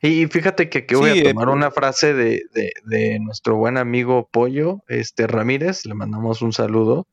[0.00, 4.30] Y fíjate que aquí voy a tomar una frase de, de, de, nuestro buen amigo
[4.32, 7.06] Pollo, este Ramírez, le mandamos un saludo.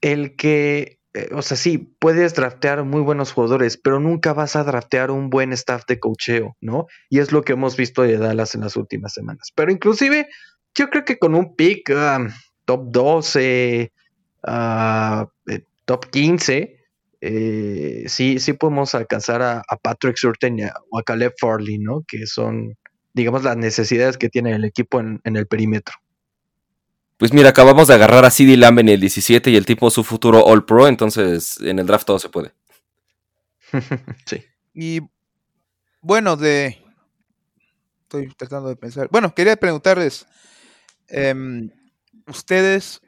[0.00, 4.64] El que eh, o sea, sí, puedes draftear muy buenos jugadores, pero nunca vas a
[4.64, 6.86] draftear un buen staff de cocheo, ¿no?
[7.08, 9.52] Y es lo que hemos visto de Dallas en las últimas semanas.
[9.54, 10.28] Pero inclusive,
[10.74, 12.30] yo creo que con un pick um,
[12.64, 13.92] top 12,
[14.42, 16.80] uh, eh, top 15,
[17.20, 22.02] eh, sí, sí podemos alcanzar a, Patrick Surtain o a Caleb Farley, ¿no?
[22.08, 22.74] Que son,
[23.12, 25.94] digamos, las necesidades que tiene el equipo en el perímetro.
[27.24, 30.04] Pues mira, acabamos de agarrar a CD Lamb en el 17 y el tipo su
[30.04, 32.52] futuro All Pro, entonces en el draft todo se puede.
[34.26, 34.44] sí.
[34.74, 35.00] Y
[36.02, 36.84] bueno, de.
[38.02, 39.08] Estoy tratando de pensar.
[39.10, 40.26] Bueno, quería preguntarles.
[41.08, 41.70] Em,
[42.26, 43.00] ¿Ustedes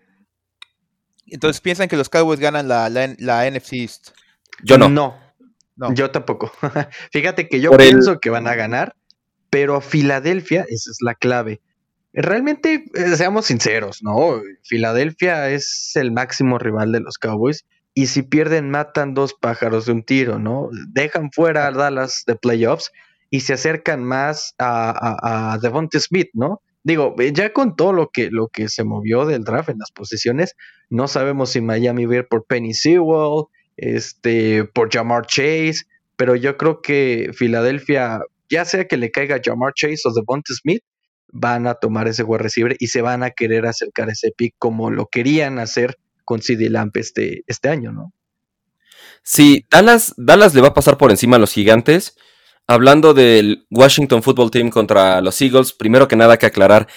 [1.26, 4.12] entonces piensan que los Cowboys ganan la, la, NFC East?
[4.64, 4.88] Yo no.
[4.88, 5.92] No.
[5.92, 6.50] Yo tampoco.
[7.12, 8.96] Fíjate que yo pienso que van a ganar,
[9.50, 11.60] pero Filadelfia, esa es la clave.
[12.18, 14.40] Realmente, eh, seamos sinceros, ¿no?
[14.62, 19.92] Filadelfia es el máximo rival de los Cowboys y si pierden matan dos pájaros de
[19.92, 20.70] un tiro, ¿no?
[20.88, 22.90] Dejan fuera a Dallas de playoffs
[23.28, 26.62] y se acercan más a, a, Devonta Smith, ¿no?
[26.82, 29.90] Digo, eh, ya con todo lo que, lo que se movió del draft en las
[29.90, 30.54] posiciones,
[30.88, 33.44] no sabemos si Miami va a ir por Penny Sewell,
[33.76, 35.84] este, por Jamar Chase,
[36.16, 40.82] pero yo creo que Filadelfia, ya sea que le caiga Jamar Chase o Devonta Smith,
[41.28, 44.54] van a tomar ese wide receiver y se van a querer acercar a ese pick
[44.58, 48.12] como lo querían hacer con CD Lamp este, este año, ¿no?
[49.22, 52.16] Sí, Dallas, Dallas le va a pasar por encima a los gigantes.
[52.68, 56.88] Hablando del Washington Football Team contra los Eagles, primero que nada que aclarar,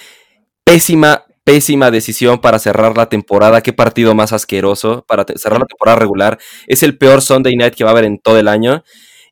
[0.64, 3.62] pésima, pésima decisión para cerrar la temporada.
[3.62, 6.40] Qué partido más asqueroso para cerrar la temporada regular.
[6.68, 8.84] Es el peor Sunday night que va a haber en todo el año.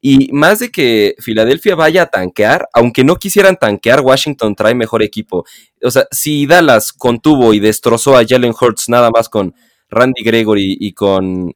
[0.02, 5.04] Y más de que Filadelfia vaya a tanquear, aunque no quisieran tanquear, Washington trae mejor
[5.04, 5.46] equipo.
[5.84, 9.56] O sea, si Dallas contuvo y destrozó a Jalen Hurts nada más con
[9.90, 11.54] Randy Gregory y con,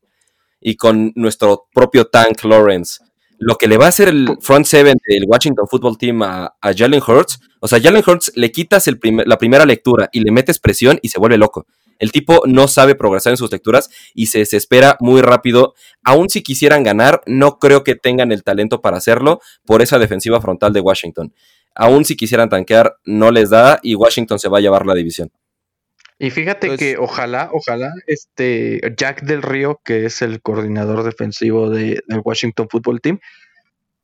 [0.60, 3.00] y con nuestro propio Tank Lawrence,
[3.42, 7.02] lo que le va a hacer el front seven del Washington Football Team a, Jalen
[7.06, 11.00] Hurts, o sea, Jalen Hurts le quitas el la primera lectura y le metes presión
[11.02, 11.66] y se vuelve loco.
[12.00, 15.74] El tipo no sabe progresar en sus lecturas y se desespera muy rápido.
[16.04, 20.42] Aun si quisieran ganar, no creo que tengan el talento para hacerlo por esa defensiva
[20.42, 21.34] frontal de Washington.
[21.76, 25.32] Aún si quisieran tanquear, no les da y Washington se va a llevar la división.
[26.20, 31.70] Y fíjate pues que ojalá, ojalá, este Jack del Río, que es el coordinador defensivo
[31.72, 33.20] de, del Washington Football Team,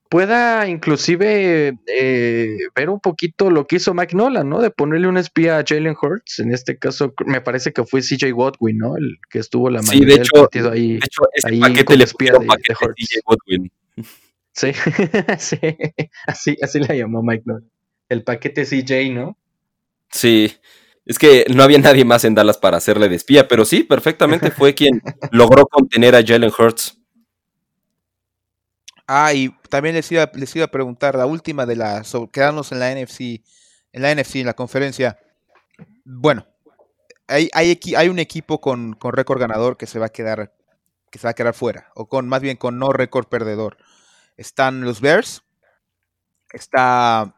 [0.09, 4.61] pueda inclusive eh, ver un poquito lo que hizo Mike Nolan, ¿no?
[4.61, 6.39] De ponerle un espía a Jalen Hurts.
[6.39, 8.97] En este caso, me parece que fue CJ Godwin, ¿no?
[8.97, 10.93] El que estuvo la mayoría sí, de hecho, partido ahí.
[10.93, 13.71] De hecho, ahí paquete le espía de, de CJ Godwin.
[14.53, 14.71] Sí,
[15.37, 15.59] sí,
[16.25, 17.69] así, así la llamó Mike Nolan.
[18.09, 19.37] El paquete CJ, ¿no?
[20.09, 20.53] Sí.
[21.05, 24.51] Es que no había nadie más en Dallas para hacerle de espía, pero sí, perfectamente
[24.51, 26.96] fue quien logró contener a Jalen Hurts.
[29.07, 32.79] Ah, y también les iba, les iba a preguntar, la última de la, quedarnos en
[32.79, 33.41] la NFC,
[33.93, 35.17] en la NFC, en la conferencia.
[36.03, 36.45] Bueno,
[37.27, 40.53] hay, hay, hay un equipo con, con récord ganador que se va a quedar,
[41.09, 43.77] que se va a quedar fuera, o con más bien con no récord perdedor.
[44.35, 45.43] Están los Bears,
[46.51, 47.33] está,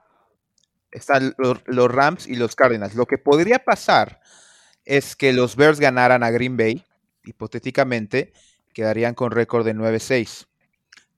[0.91, 2.95] están los, los Rams y los Cardinals.
[2.95, 4.21] Lo que podría pasar
[4.85, 6.83] es que los Bears ganaran a Green Bay,
[7.23, 8.33] hipotéticamente,
[8.73, 10.48] quedarían con récord de 9-6.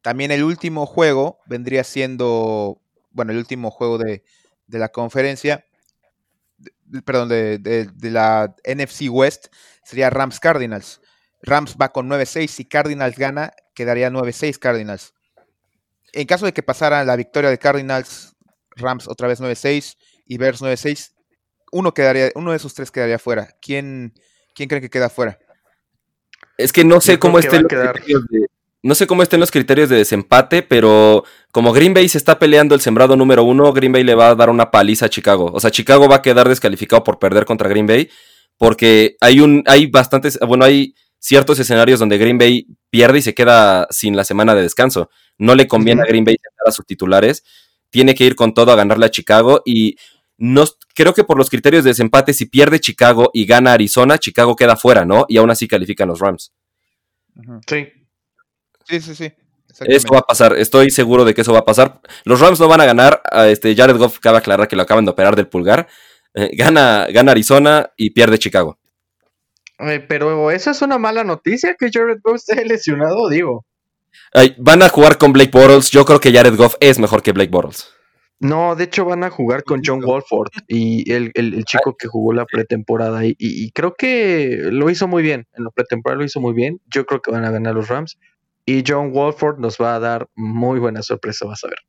[0.01, 4.23] También el último juego vendría siendo, bueno, el último juego de,
[4.67, 5.65] la conferencia,
[7.05, 9.47] perdón, de, la NFC West,
[9.83, 11.01] sería Rams Cardinals.
[11.43, 15.13] Rams va con 9-6, si Cardinals gana, quedaría 9-6 Cardinals.
[16.13, 18.35] En caso de que pasara la victoria de Cardinals,
[18.75, 21.13] Rams otra vez 9-6 y Bears 9-6,
[21.71, 23.49] uno, quedaría, uno de esos tres quedaría fuera.
[23.61, 24.13] ¿Quién,
[24.53, 25.39] quién cree que queda fuera?
[26.57, 28.47] Es que no sé cómo esté el de,
[28.83, 32.73] no sé cómo estén los criterios de desempate, pero como Green Bay se está peleando
[32.73, 35.51] el sembrado número uno, Green Bay le va a dar una paliza a Chicago.
[35.53, 38.09] O sea, Chicago va a quedar descalificado por perder contra Green Bay,
[38.57, 43.35] porque hay un, hay bastantes, bueno, hay ciertos escenarios donde Green Bay pierde y se
[43.35, 45.11] queda sin la semana de descanso.
[45.37, 47.43] No le conviene a Green Bay sentar a sus titulares.
[47.91, 49.97] Tiene que ir con todo a ganarle a Chicago y
[50.37, 50.65] no,
[50.95, 54.75] creo que por los criterios de desempate, si pierde Chicago y gana Arizona, Chicago queda
[54.75, 55.25] fuera, ¿no?
[55.29, 56.51] Y aún así califican los Rams.
[57.67, 57.87] Sí,
[58.91, 59.33] Sí, sí, sí.
[59.79, 62.01] Eso va a pasar, estoy seguro de que eso va a pasar.
[62.25, 63.21] Los Rams no van a ganar.
[63.47, 65.87] Este, Jared Goff cabe aclarar que lo acaban de operar del pulgar.
[66.33, 68.77] Eh, gana, gana Arizona y pierde Chicago.
[70.09, 73.65] pero esa es una mala noticia que Jared Goff esté lesionado, digo.
[74.57, 75.89] van a jugar con Blake Bortles.
[75.89, 77.89] Yo creo que Jared Goff es mejor que Blake Bortles.
[78.39, 81.31] No, de hecho van a jugar con John Walford y el,
[81.63, 85.45] chico que jugó la pretemporada y, y, creo que lo hizo muy bien.
[85.53, 86.81] En la pretemporada lo hizo muy bien.
[86.87, 88.17] Yo creo que van a ganar los Rams.
[88.65, 91.79] Y John Walford nos va a dar muy buena sorpresa, vas a ver.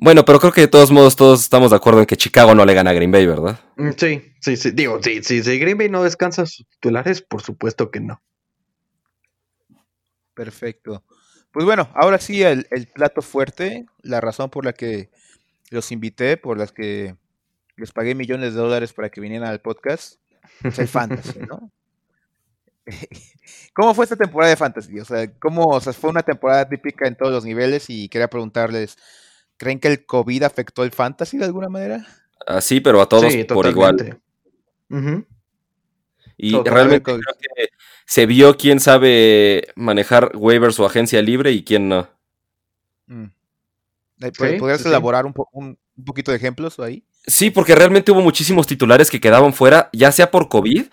[0.00, 2.64] Bueno, pero creo que de todos modos todos estamos de acuerdo en que Chicago no
[2.64, 3.58] le gana a Green Bay, ¿verdad?
[3.76, 4.70] Mm, sí, sí, sí.
[4.70, 8.22] Digo, sí, sí, si Green Bay no descansa sus titulares, por supuesto que no.
[10.34, 11.02] Perfecto.
[11.50, 15.10] Pues bueno, ahora sí el, plato fuerte, la razón por la que
[15.70, 17.16] los invité, por las que
[17.76, 20.20] les pagué millones de dólares para que vinieran al podcast,
[20.62, 21.72] es el fantasy, ¿no?
[23.74, 24.98] ¿Cómo fue esta temporada de Fantasy?
[25.00, 28.28] O sea, ¿cómo, o sea, fue una temporada típica en todos los niveles y quería
[28.28, 28.96] preguntarles,
[29.56, 32.06] ¿creen que el COVID afectó el Fantasy de alguna manera?
[32.46, 34.20] Ah, sí, pero a todos por igual.
[36.36, 37.68] Y realmente creo que
[38.06, 42.08] se vio quién sabe manejar waivers o agencia libre y quién no.
[43.06, 43.26] Mm.
[44.58, 47.04] ¿Podrías elaborar un, un, poquito de ejemplos ahí?
[47.26, 50.86] Sí, porque realmente hubo muchísimos titulares que quedaban fuera, ya sea por COVID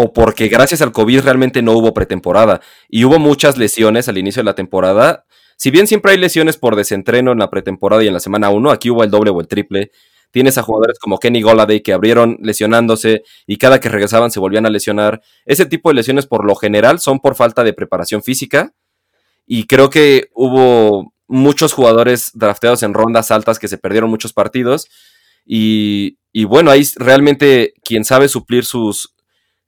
[0.00, 4.40] o porque gracias al COVID realmente no hubo pretemporada y hubo muchas lesiones al inicio
[4.40, 5.26] de la temporada.
[5.56, 8.70] Si bien siempre hay lesiones por desentreno en la pretemporada y en la semana 1,
[8.70, 9.90] aquí hubo el doble o el triple.
[10.30, 14.64] Tienes a jugadores como Kenny Goladay que abrieron lesionándose y cada que regresaban se volvían
[14.64, 15.20] a lesionar.
[15.44, 18.72] Ese tipo de lesiones por lo general son por falta de preparación física
[19.44, 24.88] y creo que hubo muchos jugadores drafteados en rondas altas que se perdieron muchos partidos
[25.44, 29.14] y, y bueno, ahí realmente quien sabe suplir sus,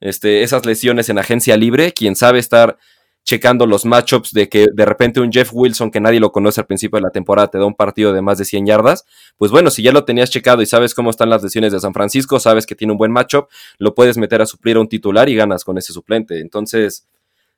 [0.03, 2.77] este, esas lesiones en agencia libre, quien sabe estar
[3.23, 6.67] checando los matchups de que de repente un Jeff Wilson que nadie lo conoce al
[6.67, 9.05] principio de la temporada te da un partido de más de 100 yardas,
[9.37, 11.93] pues bueno, si ya lo tenías checado y sabes cómo están las lesiones de San
[11.93, 15.29] Francisco, sabes que tiene un buen matchup, lo puedes meter a suplir a un titular
[15.29, 16.41] y ganas con ese suplente.
[16.41, 17.07] Entonces,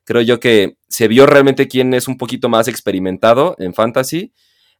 [0.04, 4.32] creo yo que se vio realmente quién es un poquito más experimentado en fantasy,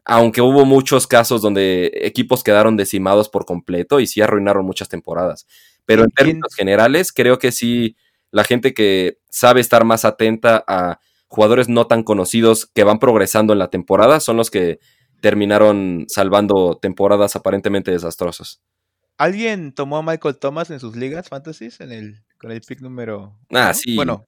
[0.04, 5.48] aunque hubo muchos casos donde equipos quedaron decimados por completo y sí arruinaron muchas temporadas.
[5.86, 7.96] Pero en términos generales, creo que sí
[8.30, 13.52] la gente que sabe estar más atenta a jugadores no tan conocidos que van progresando
[13.52, 14.78] en la temporada son los que
[15.20, 18.62] terminaron salvando temporadas aparentemente desastrosas.
[19.18, 23.38] ¿Alguien tomó a Michael Thomas en sus ligas fantasies en el, con el pick número?
[23.50, 23.96] Ah, sí.
[23.96, 24.26] Bueno,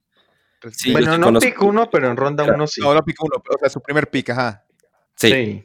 [0.73, 2.81] sí, bueno no pick uno, pero en ronda uno sí.
[2.81, 4.65] No, no pick uno, o sea, su primer pick, ajá.
[5.15, 5.65] Sí.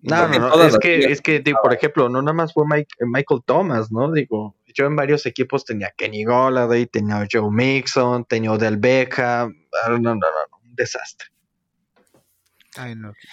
[0.00, 3.90] No, no, no, es que, es que, por ejemplo, no nada más fue Michael Thomas,
[3.90, 4.12] ¿no?
[4.12, 9.54] Digo, yo en varios equipos tenía Kenny Golladay, tenía Joe Mixon, tenía Odell Beckham.
[9.82, 10.20] Ah, no, no, no,
[10.62, 11.28] un desastre.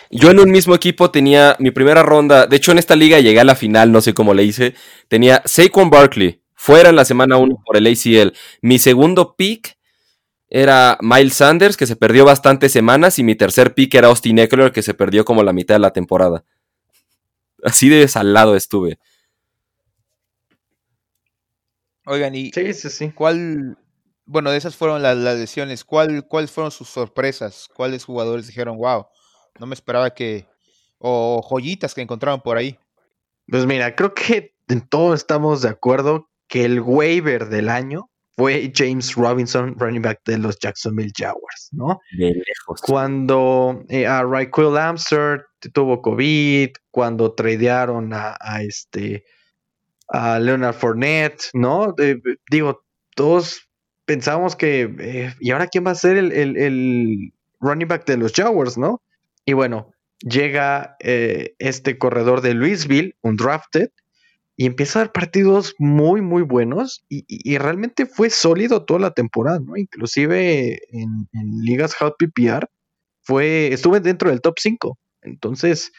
[0.10, 2.48] Yo en un mismo equipo tenía mi primera ronda.
[2.48, 4.74] De hecho, en esta liga llegué a la final, no sé cómo le hice.
[5.10, 8.34] Tenía Saquon Barkley, fuera en la semana 1 por el ACL.
[8.62, 9.78] Mi segundo pick
[10.48, 13.20] era Miles Sanders, que se perdió bastantes semanas.
[13.20, 15.92] Y mi tercer pick era Austin Eckler, que se perdió como la mitad de la
[15.92, 16.46] temporada.
[17.66, 18.98] Así de salado estuve.
[22.06, 23.12] Oigan, y sí, sí, sí.
[23.12, 23.78] ¿cuál,
[24.26, 27.70] bueno, de esas fueron las, lesiones, ¿cuál, ¿cuáles fueron sus sorpresas?
[27.74, 29.08] ¿Cuáles jugadores dijeron, wow,
[29.60, 30.48] no me esperaba que,
[31.00, 32.78] o joyitas que encontraron por ahí?
[33.48, 38.72] Pues mira, creo que en todo estamos de acuerdo que el waiver del año fue
[38.76, 42.00] James Robinson, running back de los Jacksonville Jaguars, ¿no?
[42.18, 42.82] De lejos.
[42.82, 49.24] Cuando eh, a Raquel Amster tuvo COVID, cuando tradearon a, a este
[50.14, 51.96] a Leonard Fournette, ¿no?
[52.50, 52.84] digo,
[53.16, 53.68] todos
[54.06, 58.78] pensamos que, eh, ¿y ahora quién va a ser el, running back de los Jaguars,
[58.78, 59.02] no?
[59.44, 63.90] Y bueno, llega eh, este corredor de Louisville, un drafted,
[64.56, 69.60] y empieza a dar partidos muy, muy buenos y, realmente fue sólido toda la temporada,
[69.60, 69.76] ¿no?
[69.78, 72.70] Inclusive en, en ligas Hot PPR
[73.22, 75.00] fue, estuve dentro del top 5.
[75.24, 75.92] Entonces,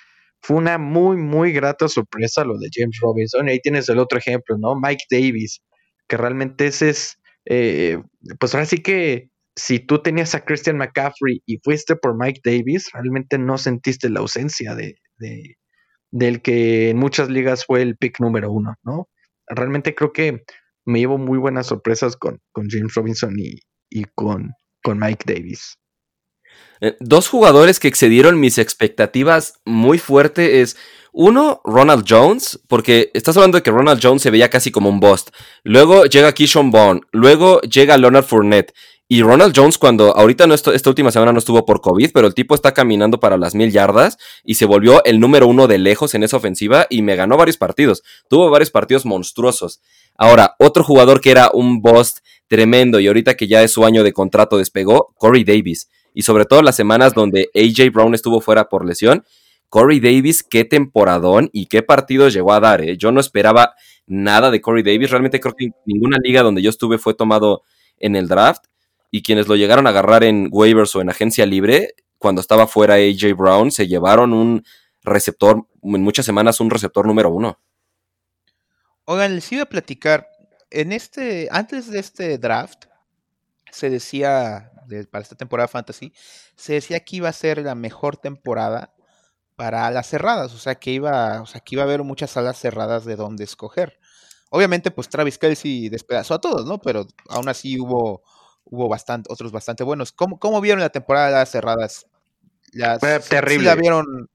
[0.45, 3.49] fue una muy, muy grata sorpresa lo de James Robinson.
[3.49, 4.75] Y ahí tienes el otro ejemplo, ¿no?
[4.79, 5.63] Mike Davis,
[6.07, 7.99] que realmente ese es, eh,
[8.39, 12.91] pues ahora sí que si tú tenías a Christian McCaffrey y fuiste por Mike Davis,
[12.93, 14.97] realmente no sentiste la ausencia de,
[16.11, 19.09] del que en muchas ligas fue el pick número uno, ¿no?
[19.47, 20.43] Realmente creo que
[20.85, 24.53] me llevo muy buenas sorpresas con, con James Robinson y, y con,
[24.83, 25.79] con Mike Davis.
[26.81, 30.77] Eh, dos jugadores que excedieron mis expectativas muy fuerte es
[31.17, 34.99] uno, Ronald Jones, porque estás hablando de que Ronald Jones se veía casi como un
[34.99, 35.31] bust.
[35.63, 38.75] Luego llega Kishon Bond, luego llega Leonard Fournette.
[39.07, 42.35] Y Ronald Jones, cuando ahorita no esta última semana no estuvo por COVID, pero el
[42.35, 46.15] tipo está caminando para las mil yardas y se volvió el número uno de lejos
[46.15, 48.03] en esa ofensiva y me ganó varios partidos.
[48.29, 49.81] Tuvo varios partidos monstruosos.
[50.17, 54.03] Ahora, otro jugador que era un bust tremendo y ahorita que ya es su año
[54.03, 58.69] de contrato despegó, Corey Davis y sobre todo las semanas donde AJ Brown estuvo fuera
[58.69, 59.25] por lesión.
[59.69, 62.81] Corey Davis, qué temporadón y qué partidos llegó a dar.
[62.81, 62.97] ¿eh?
[62.97, 63.75] Yo no esperaba
[64.07, 65.11] nada de Corey Davis.
[65.11, 67.63] Realmente creo que ninguna liga donde yo estuve fue tomado
[67.99, 68.67] en el draft.
[69.11, 72.95] Y quienes lo llegaron a agarrar en waivers o en agencia libre, cuando estaba fuera
[72.95, 74.65] AJ Brown, se llevaron un
[75.03, 77.61] receptor, en muchas semanas un receptor número uno.
[79.05, 80.29] Oigan, les iba a platicar.
[80.71, 82.87] En este, antes de este draft,
[83.71, 84.73] se decía
[85.11, 86.13] para esta temporada fantasy,
[86.57, 88.95] se decía que iba a ser la mejor temporada
[89.57, 92.59] para las cerradas, o sea que iba, o sea que iba a haber muchas salas
[92.59, 93.99] cerradas de donde escoger.
[94.51, 96.81] Obviamente, pues Travis Kelsey despedazó a todos, ¿no?
[96.81, 98.23] Pero aún así hubo,
[98.65, 100.13] hubo bastante, otros bastante buenos.
[100.13, 102.07] ¿Cómo, cómo vieron la temporada de las cerradas?
[102.73, 103.67] Las, terrible.
[103.67, 104.29] ¿La vieron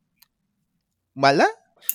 [1.13, 1.47] mala?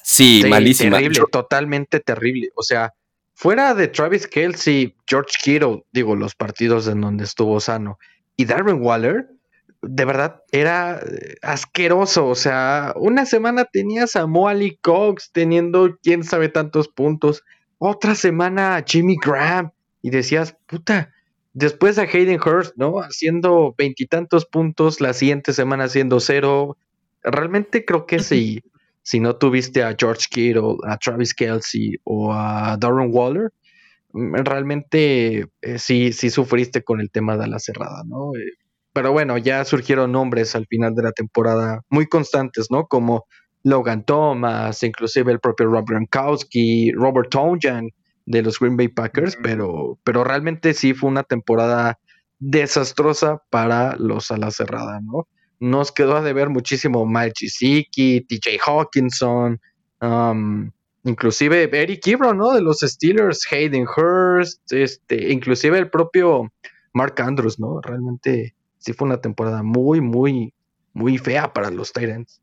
[0.02, 0.98] Sí, malísima.
[0.98, 2.50] Terrible, totalmente terrible.
[2.54, 2.94] O sea,
[3.34, 7.98] fuera de Travis Kelsey, George Kittle, digo, los partidos en donde estuvo sano,
[8.36, 9.28] y Darren Waller,
[9.86, 12.26] de verdad, era eh, asqueroso.
[12.26, 17.44] O sea, una semana tenías a Moali Cox teniendo quién sabe tantos puntos.
[17.78, 19.72] Otra semana a Jimmy Graham.
[20.02, 21.12] Y decías, puta,
[21.54, 22.98] después a Hayden Hurst, ¿no?
[22.98, 26.76] Haciendo veintitantos puntos, la siguiente semana haciendo cero.
[27.22, 28.62] Realmente creo que si,
[29.02, 33.50] si no tuviste a George Kittle, a Travis Kelsey o a Darren Waller,
[34.14, 38.34] realmente eh, sí, sí sufriste con el tema de la cerrada, ¿no?
[38.36, 38.52] Eh,
[38.92, 42.86] pero bueno, ya surgieron nombres al final de la temporada muy constantes, ¿no?
[42.86, 43.26] Como
[43.64, 47.88] Logan Thomas, inclusive el propio Rob Gronkowski, Robert Tonjan
[48.26, 51.98] de los Green Bay Packers, pero, pero realmente sí fue una temporada
[52.38, 55.26] desastrosa para los alas cerradas, ¿no?
[55.58, 59.60] Nos quedó a deber muchísimo Mike Chisiki, TJ Hawkinson,
[60.00, 60.70] um,
[61.04, 62.52] inclusive Eric Ebron, ¿no?
[62.52, 66.52] De los Steelers, Hayden Hurst, este, inclusive el propio
[66.92, 67.80] Mark Andrews, ¿no?
[67.80, 70.52] Realmente sí fue una temporada muy, muy,
[70.92, 72.40] muy fea para los Titans.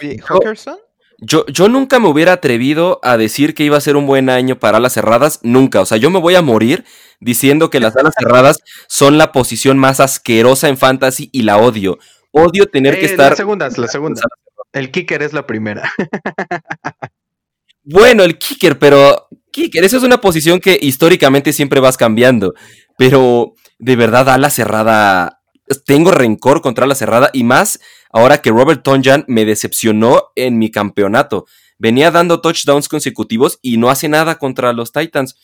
[0.00, 0.78] Oye, ¿Hawkinson?
[1.22, 4.58] Yo, yo nunca me hubiera atrevido a decir que iba a ser un buen año
[4.58, 5.82] para alas cerradas, nunca.
[5.82, 6.86] O sea, yo me voy a morir
[7.20, 11.98] diciendo que las alas cerradas son la posición más asquerosa en fantasy y la odio.
[12.30, 13.30] Odio tener que Eh, estar.
[13.32, 14.22] Las segundas, la segunda.
[14.72, 15.92] El kicker es la primera.
[17.84, 22.54] Bueno, el kicker, pero kicker, esa es una posición que históricamente siempre vas cambiando.
[22.98, 25.38] Pero de verdad, ala cerrada.
[25.86, 27.80] Tengo rencor contra ala cerrada y más
[28.12, 31.46] ahora que Robert Tonjan me decepcionó en mi campeonato.
[31.78, 35.36] Venía dando touchdowns consecutivos y no hace nada contra los Titans.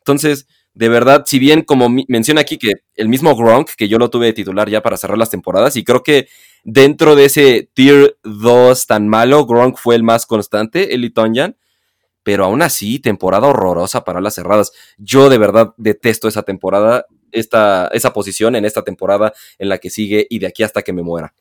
[0.00, 4.10] Entonces, de verdad, si bien como menciona aquí que el mismo Gronk, que yo lo
[4.10, 6.28] tuve de titular ya para cerrar las temporadas, y creo que
[6.64, 11.56] dentro de ese tier 2 tan malo, Gronk fue el más constante, el Tonjan
[12.22, 14.72] pero aún así, temporada horrorosa para las cerradas.
[14.98, 19.90] Yo de verdad detesto esa temporada, esta, esa posición en esta temporada en la que
[19.90, 21.34] sigue y de aquí hasta que me muera.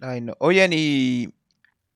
[0.00, 0.34] Ay, no.
[0.38, 1.32] Oigan, y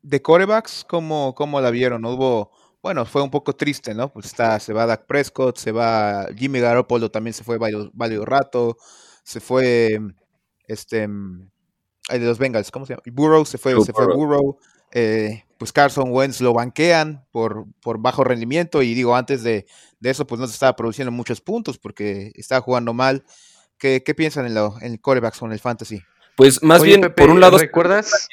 [0.02, 2.04] de corebacks, ¿cómo, cómo la vieron?
[2.04, 2.50] Hubo,
[2.82, 4.12] bueno, fue un poco triste, ¿no?
[4.12, 8.24] Pues está, se va Dak Prescott, se va Jimmy Garoppolo, también se fue varios, varios
[8.24, 8.76] rato,
[9.22, 9.98] se fue
[10.66, 11.02] este
[12.10, 13.02] el de los Bengals, ¿cómo se llama?
[13.12, 14.58] Burrow, se fue, Joe se fue Burrow.
[14.92, 19.66] Eh, pues Carson Wentz lo banquean por, por bajo rendimiento y digo, antes de,
[20.00, 23.24] de eso, pues no se estaba produciendo muchos puntos porque estaba jugando mal.
[23.76, 26.00] ¿Qué, qué piensan en, lo, en corebacks con el fantasy?
[26.36, 28.28] Pues más Oye, bien, Pepe, por un lado, ¿recuerdas?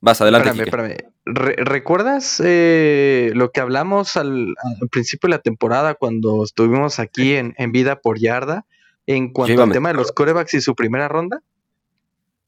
[0.00, 0.50] vas adelante.
[0.50, 1.12] Espérame, espérame.
[1.24, 7.34] Re- ¿Recuerdas eh, lo que hablamos al, al principio de la temporada cuando estuvimos aquí
[7.34, 8.64] en, en Vida por Yarda
[9.06, 11.42] en cuanto al tema de los corebacks y su primera ronda?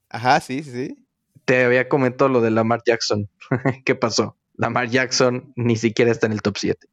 [0.09, 1.00] Ajá, sí, sí, sí.
[1.45, 3.29] Te había comentado lo de Lamar Jackson.
[3.85, 4.37] ¿Qué pasó?
[4.55, 6.87] Lamar Jackson ni siquiera está en el top 7.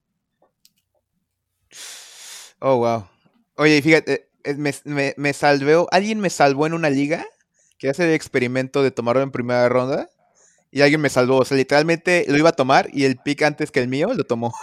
[2.60, 3.08] Oh, wow.
[3.56, 7.26] Oye, fíjate, eh, me, me, me salvó, alguien me salvó en una liga
[7.78, 10.08] que hace el experimento de tomarlo en primera ronda
[10.70, 11.38] y alguien me salvó.
[11.38, 14.24] O sea, literalmente lo iba a tomar y el pick antes que el mío lo
[14.24, 14.54] tomó.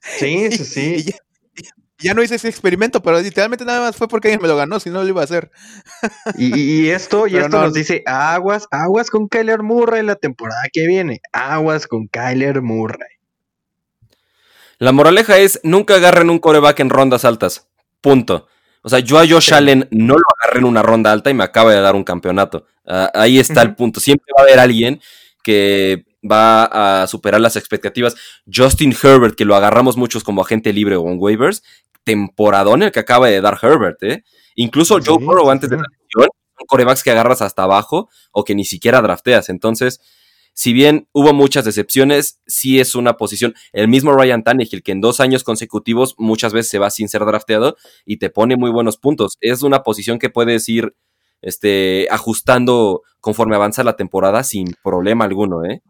[0.00, 0.94] Sí, sí, Y sí.
[0.96, 1.16] y ya
[2.14, 4.90] no hice ese experimento, pero literalmente nada más fue porque alguien me lo ganó, si
[4.90, 5.50] no lo iba a hacer.
[6.38, 10.62] Y, esto, y Pero esto no- nos dice aguas, aguas con Kyler Murray la temporada
[10.72, 11.20] que viene.
[11.32, 13.08] Aguas con Kyler Murray.
[14.78, 17.68] La moraleja es, nunca agarren un coreback en rondas altas.
[18.00, 18.48] Punto.
[18.82, 19.54] O sea, yo a Josh Sí.
[19.54, 22.66] Allen no lo agarré en una ronda alta y me acaba de dar un campeonato.
[22.84, 24.00] Ah, ahí está el punto.
[24.00, 25.00] Siempre va a haber alguien
[25.44, 28.16] que va a superar las expectativas.
[28.52, 31.62] Justin Herbert, que lo agarramos muchos como agente libre o en waivers,
[32.04, 34.24] temporadón el que acaba de dar Herbert, ¿eh?
[34.54, 36.28] Incluso Joe Burrow sí, antes de la lesión,
[36.58, 39.48] son corebacks que agarras hasta abajo o que ni siquiera drafteas.
[39.48, 40.00] Entonces,
[40.54, 43.54] si bien hubo muchas decepciones, sí es una posición.
[43.72, 47.24] El mismo Ryan Tannehill, que en dos años consecutivos muchas veces se va sin ser
[47.24, 49.38] drafteado y te pone muy buenos puntos.
[49.40, 50.94] Es una posición que puedes ir
[51.40, 55.82] este, ajustando conforme avanza la temporada sin problema alguno, ¿eh?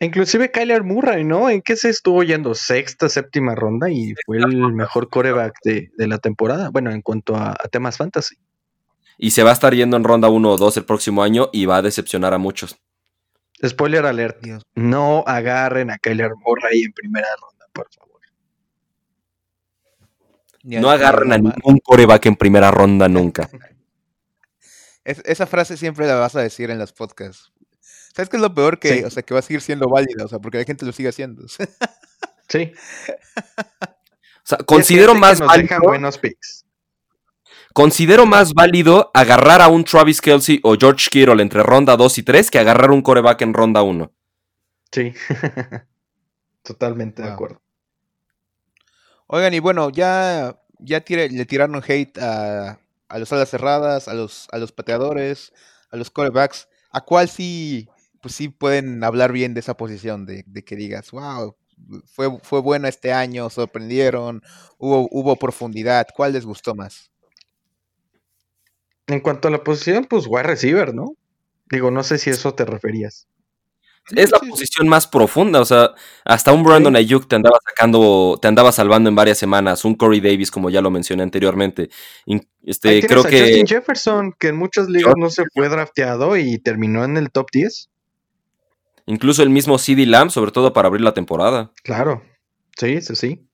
[0.00, 1.50] Inclusive Kyler Murray, ¿no?
[1.50, 2.54] ¿En qué se estuvo yendo?
[2.54, 6.70] Sexta, séptima ronda y fue el mejor coreback de, de la temporada.
[6.70, 8.36] Bueno, en cuanto a, a temas fantasy.
[9.18, 11.66] Y se va a estar yendo en ronda 1 o 2 el próximo año y
[11.66, 12.78] va a decepcionar a muchos.
[13.66, 14.42] Spoiler alert.
[14.42, 14.62] Dios.
[14.74, 18.20] No agarren a Kyler Murray en primera ronda, por favor.
[20.62, 21.56] No ni a agarran a Lamar.
[21.56, 23.48] ningún coreback en primera ronda nunca.
[25.04, 27.50] Es- esa frase siempre la vas a decir en los podcasts.
[28.14, 28.78] ¿Sabes qué es lo peor?
[28.78, 29.04] Que, Sí.
[29.04, 31.08] o sea, que va a seguir siendo válida, o sea, porque la gente lo sigue
[31.08, 31.44] haciendo.
[32.48, 32.72] Sí.
[34.42, 36.64] O sea, considero que más nos válido, dejan buenos picks.
[37.72, 42.22] considero más válido agarrar a un Travis Kelsey o George Kittle entre ronda 2 y
[42.24, 44.10] 3 que agarrar un coreback en ronda 1.
[44.90, 45.12] Sí.
[46.64, 47.62] Totalmente de acuerdo.
[49.28, 54.14] Oigan, y bueno, ya, ya tire- le tiraron hate a, a los alas cerradas, a
[54.14, 55.52] los, a los pateadores,
[55.90, 56.66] a los corebacks.
[56.90, 57.88] ¿A cuál sí,
[58.20, 60.26] pues sí pueden hablar bien de esa posición?
[60.26, 61.56] De, de que digas, wow,
[62.06, 64.42] fue, fue buena este año, sorprendieron,
[64.78, 66.06] hubo, hubo profundidad.
[66.14, 67.10] ¿Cuál les gustó más?
[69.08, 71.14] En cuanto a la posición, pues wide receiver, ¿no?
[71.70, 73.28] Digo, no sé si a eso te referías.
[74.16, 74.50] Es la Sí, sí.
[74.50, 75.90] posición más profunda, o sea,
[76.24, 80.20] hasta un Brandon Ayuk te andaba sacando, te andaba salvando en varias semanas, un Corey
[80.20, 81.90] Davis, como ya lo mencioné anteriormente.
[82.26, 86.36] Ahí Este, creo a que Justin Jefferson, que en muchas ligas no se fue drafteado
[86.36, 87.89] y terminó en el top 10.
[89.10, 91.72] Incluso el mismo CD Lamb, sobre todo para abrir la temporada.
[91.82, 92.22] Claro.
[92.78, 93.46] Sí, sí, sí.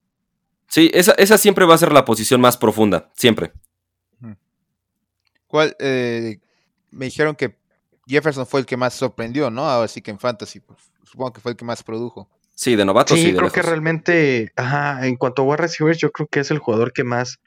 [0.68, 3.52] Sí, esa, esa siempre va a ser la posición más profunda, siempre.
[5.46, 5.76] ¿Cuál?
[5.78, 6.38] Eh,
[6.90, 7.57] me dijeron que
[8.07, 9.64] Jefferson fue el que más sorprendió, ¿no?
[9.64, 12.28] Ahora sí que en Fantasy, pues, supongo que fue el que más produjo.
[12.54, 16.11] Sí, de novatos sí, sí creo que realmente, ajá, en cuanto a wide receivers, yo
[16.11, 17.38] creo que es el jugador que más,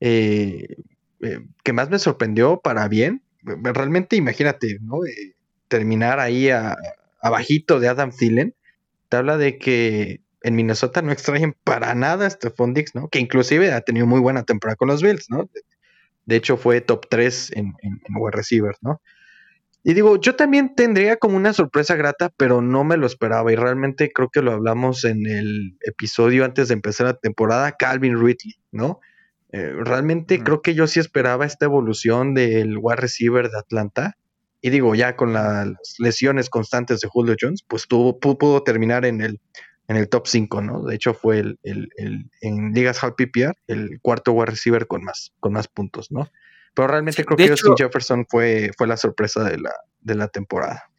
[0.00, 0.76] eh,
[1.20, 3.22] eh, que más me sorprendió para bien.
[3.42, 5.04] Realmente, imagínate, ¿no?
[5.04, 5.36] Eh,
[5.68, 6.76] terminar ahí a,
[7.26, 8.54] abajito de Adam Thielen,
[9.08, 13.08] te habla de que en Minnesota no extraen para nada a Stephon Dix, ¿no?
[13.08, 15.48] Que inclusive ha tenido muy buena temporada con los Bills, ¿no?
[16.24, 19.00] De, hecho, fue top 3 en, en, en wide receivers, ¿no?
[19.88, 23.52] Y digo, yo también tendría como una sorpresa grata, pero no me lo esperaba.
[23.52, 28.18] Y realmente creo que lo hablamos en el episodio antes de empezar la temporada, Calvin
[28.18, 28.98] Ridley, ¿no?
[29.52, 34.16] Eh, realmente creo que yo sí esperaba esta evolución del wide receiver de Atlanta.
[34.60, 39.20] Y digo, ya con las lesiones constantes de Julio Jones, pues tuvo, pudo, terminar en
[39.20, 39.40] el,
[39.88, 40.82] en el top 5, ¿no?
[40.82, 45.04] De hecho, fue el, el, el en Ligas Hall PPR el cuarto wide receiver con
[45.04, 46.30] más, con más puntos, ¿no?
[46.74, 50.90] Pero realmente creo que Justin Jefferson fue, fue la sorpresa de la, de la temporada.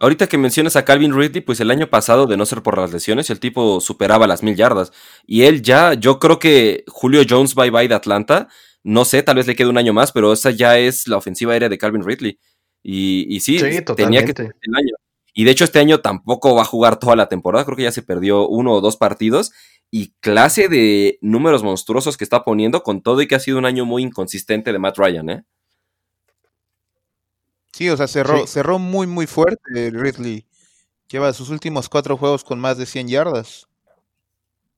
[0.00, 2.92] Ahorita que mencionas a Calvin Ridley, pues el año pasado, de no ser por las
[2.92, 4.90] lesiones, el tipo superaba las mil yardas.
[5.26, 8.48] Y él ya, yo creo que Julio Jones bye bye de Atlanta,
[8.82, 11.52] no sé, tal vez le quede un año más, pero esa ya es la ofensiva
[11.52, 12.40] aérea de Calvin Ridley.
[12.82, 13.58] Y, y sí,
[13.96, 14.94] tenía que tener el año.
[15.34, 17.92] Y de hecho este año tampoco va a jugar toda la temporada, creo que ya
[17.92, 19.52] se perdió uno o dos partidos
[19.90, 23.66] y clase de números monstruosos que está poniendo con todo y que ha sido un
[23.66, 25.44] año muy inconsistente de Matt Ryan, ¿eh?
[27.72, 30.46] Sí, o sea, cerró, cerró muy, muy fuerte Ridley.
[31.08, 33.66] Lleva sus últimos cuatro juegos con más de 100 yardas.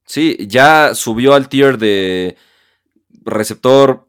[0.06, 2.36] Sí, ya subió al tier de
[3.22, 4.08] receptor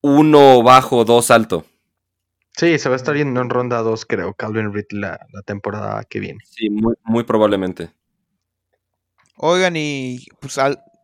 [0.00, 1.64] 1 bajo, 2 alto.
[2.56, 6.04] Sí, se va a estar yendo en ronda 2, creo, Calvin Ridley la, la temporada
[6.04, 6.40] que viene.
[6.44, 7.92] Sí, muy, muy probablemente.
[9.36, 10.58] Oigan, y pues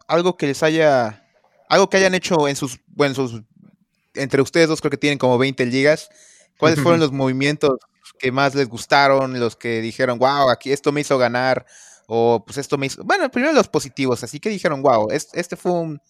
[0.06, 1.26] algo que les haya,
[1.68, 3.42] algo que hayan hecho en sus, bueno, sus,
[4.14, 6.10] entre ustedes dos creo que tienen como 20 ligas,
[6.58, 7.78] ¿cuáles fueron los movimientos
[8.18, 11.64] que más les gustaron, los que dijeron, wow, aquí esto me hizo ganar,
[12.06, 15.72] o pues esto me hizo, bueno, primero los positivos, así que dijeron, wow, este fue
[15.72, 16.00] un,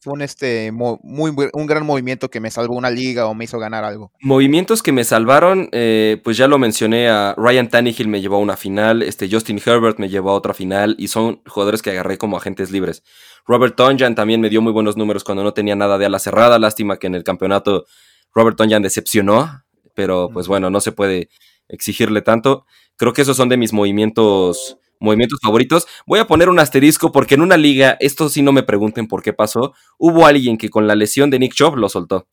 [0.00, 3.58] fue un, este, muy, un gran movimiento que me salvó una liga o me hizo
[3.58, 4.12] ganar algo.
[4.20, 8.40] Movimientos que me salvaron, eh, pues ya lo mencioné, a Ryan Tannehill me llevó a
[8.40, 12.16] una final, este Justin Herbert me llevó a otra final y son jugadores que agarré
[12.16, 13.02] como agentes libres.
[13.46, 16.58] Robert Tonjan también me dio muy buenos números cuando no tenía nada de ala cerrada,
[16.58, 17.84] lástima que en el campeonato
[18.32, 21.28] Robert Tonjan decepcionó, pero pues bueno, no se puede
[21.68, 22.66] exigirle tanto.
[22.96, 25.86] Creo que esos son de mis movimientos movimientos favoritos.
[26.06, 29.22] Voy a poner un asterisco porque en una liga, esto sí no me pregunten por
[29.22, 32.26] qué pasó, hubo alguien que con la lesión de Nick Chubb lo soltó.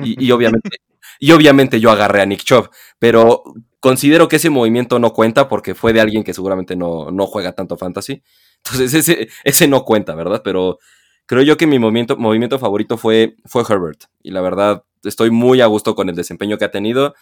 [0.00, 3.42] Y, obviamente, yo agarré a Nick Chubb, pero
[3.80, 7.52] considero que ese movimiento no cuenta porque fue de alguien que seguramente no, no juega
[7.52, 8.22] tanto fantasy.
[8.64, 10.42] Entonces ese, ese no cuenta, ¿verdad?
[10.44, 10.78] Pero
[11.26, 14.04] creo yo que mi movimiento, movimiento favorito fue, fue Herbert.
[14.22, 17.14] Y la verdad, estoy muy a gusto con el desempeño que ha tenido.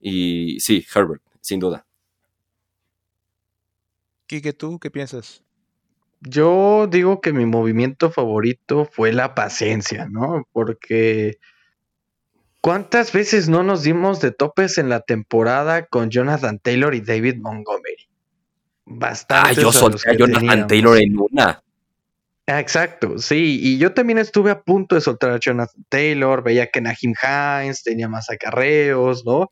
[0.00, 1.85] Y sí, Herbert, sin duda.
[4.26, 5.44] Quique, ¿tú qué piensas?
[6.20, 10.46] Yo digo que mi movimiento favorito fue la paciencia, ¿no?
[10.52, 11.38] Porque
[12.60, 17.36] ¿cuántas veces no nos dimos de topes en la temporada con Jonathan Taylor y David
[17.36, 18.08] Montgomery?
[18.84, 19.50] Bastante.
[19.50, 21.62] Ah, yo solté a Jonathan Taylor en una.
[22.48, 26.80] Exacto, sí, y yo también estuve a punto de soltar a Jonathan Taylor, veía que
[26.80, 29.50] Nahim Hines tenía más acarreos, ¿no?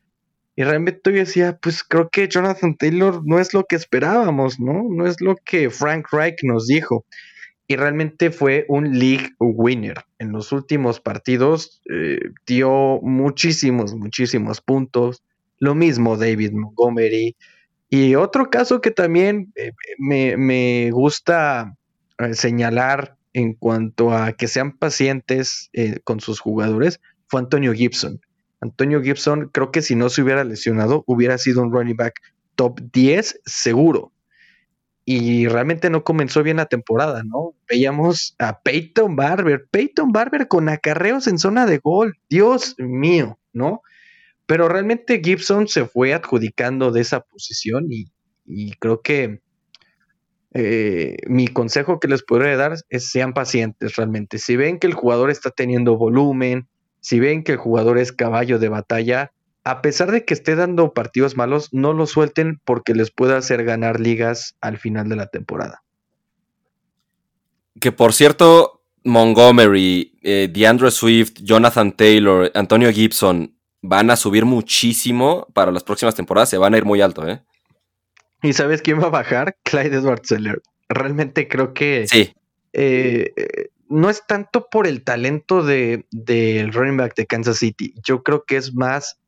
[0.56, 4.84] Y realmente yo decía, pues creo que Jonathan Taylor no es lo que esperábamos, ¿no?
[4.88, 7.04] No es lo que Frank Reich nos dijo.
[7.66, 10.04] Y realmente fue un league winner.
[10.18, 15.22] En los últimos partidos eh, dio muchísimos, muchísimos puntos.
[15.58, 17.36] Lo mismo David Montgomery.
[17.90, 21.76] Y otro caso que también eh, me, gusta
[22.18, 25.70] eh, señalar en cuanto a que sean pacientes
[26.04, 28.20] con sus jugadores fue Antonio Gibson.
[28.64, 32.14] Antonio Gibson, creo que si no se hubiera lesionado, hubiera sido un running back
[32.54, 34.10] top 10 seguro.
[35.04, 37.54] Y realmente no comenzó bien la temporada, ¿no?
[37.68, 43.82] Veíamos a Peyton Barber, Peyton Barber con acarreos en zona de gol, Dios mío, ¿no?
[44.46, 49.42] Pero realmente Gibson se fue adjudicando de esa posición y, creo que
[50.54, 54.38] eh, mi consejo que les podría dar es sean pacientes realmente.
[54.38, 56.66] Si ven que el jugador está teniendo volumen,
[57.04, 59.30] si ven que el jugador es caballo de batalla,
[59.62, 63.62] a pesar de que esté dando partidos malos, no lo suelten porque les puede hacer
[63.62, 65.82] ganar ligas al final de la temporada.
[67.78, 75.46] Que por cierto, Montgomery, eh, DeAndre Swift, Jonathan Taylor, Antonio Gibson van a subir muchísimo
[75.52, 77.42] para las próximas temporadas, se van a ir muy alto, ¿eh?
[78.42, 79.58] ¿Y sabes quién va a bajar?
[79.62, 80.62] Clyde Edwards Seller.
[80.88, 82.32] Realmente creo que sí.
[82.72, 87.94] eh, eh, no es tanto por el talento del de, running back de Kansas City.
[88.02, 89.18] Yo creo que es más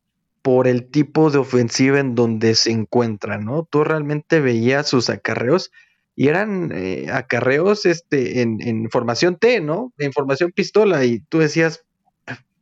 [0.43, 3.67] por el tipo de ofensiva en donde se encuentra, ¿no?
[3.69, 5.73] Tú realmente veías sus acarreos
[6.15, 9.93] y eran eh, acarreos este, en, formación T, ¿no?
[9.99, 11.85] En formación pistola y tú decías,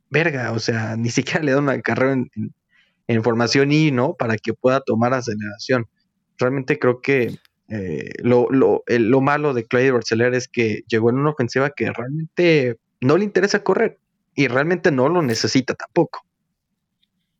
[0.09, 2.29] verga, o sea, ni siquiera le da un acarreo en,
[3.07, 4.15] en, formación I, ¿no?
[4.15, 5.85] Para que pueda tomar aceleración.
[6.37, 7.37] Realmente creo que
[7.69, 11.91] eh, lo, lo, lo, malo de Clyde Barceler es que llegó en una ofensiva que
[11.91, 13.97] realmente no le interesa correr
[14.35, 16.25] y realmente no lo necesita tampoco.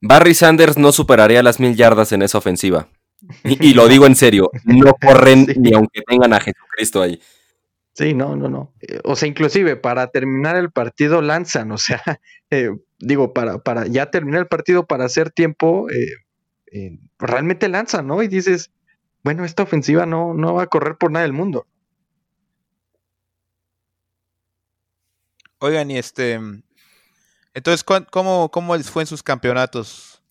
[0.01, 2.87] Barry Sanders no superaría las mil yardas en esa ofensiva.
[3.43, 7.19] Y, lo digo en serio, no corren ni aunque tengan a Jesucristo ahí.
[7.93, 8.73] Sí, no, no, no.
[8.81, 12.01] Eh, o sea, inclusive para terminar el partido lanzan, o sea,
[12.49, 12.69] eh,
[12.99, 18.21] digo, para, para ya terminar el partido, para hacer tiempo, eh, realmente lanzan, ¿no?
[18.21, 18.71] Y dices,
[19.25, 21.65] bueno, esta ofensiva no, no va a correr por nada del mundo.
[25.57, 26.39] Oigan, y este,
[27.55, 30.21] entonces, ¿cómo, cómo les fue en sus campeonatos?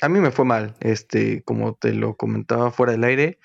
[0.00, 3.38] A mí me fue mal, este, como te lo comentaba fuera del aire.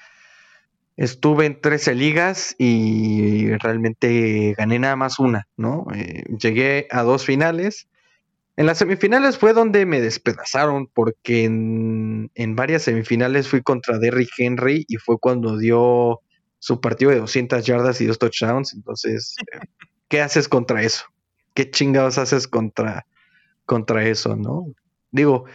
[0.96, 5.86] Estuve en 13 ligas y realmente gané nada más una, ¿no?
[5.93, 7.89] Eh, llegué a dos finales.
[8.58, 14.86] En las semifinales fue donde me despedazaron porque en, varias semifinales fui contra Derrick Henry
[14.88, 16.22] y fue cuando dio
[16.60, 18.74] su partido de 200 yardas y dos touchdowns.
[18.74, 19.36] Entonces,
[20.08, 21.06] ¿qué haces contra eso?
[21.53, 23.06] ¿Qué chingados haces contra,
[23.66, 24.68] contra eso, no?
[25.12, 25.45] Digo,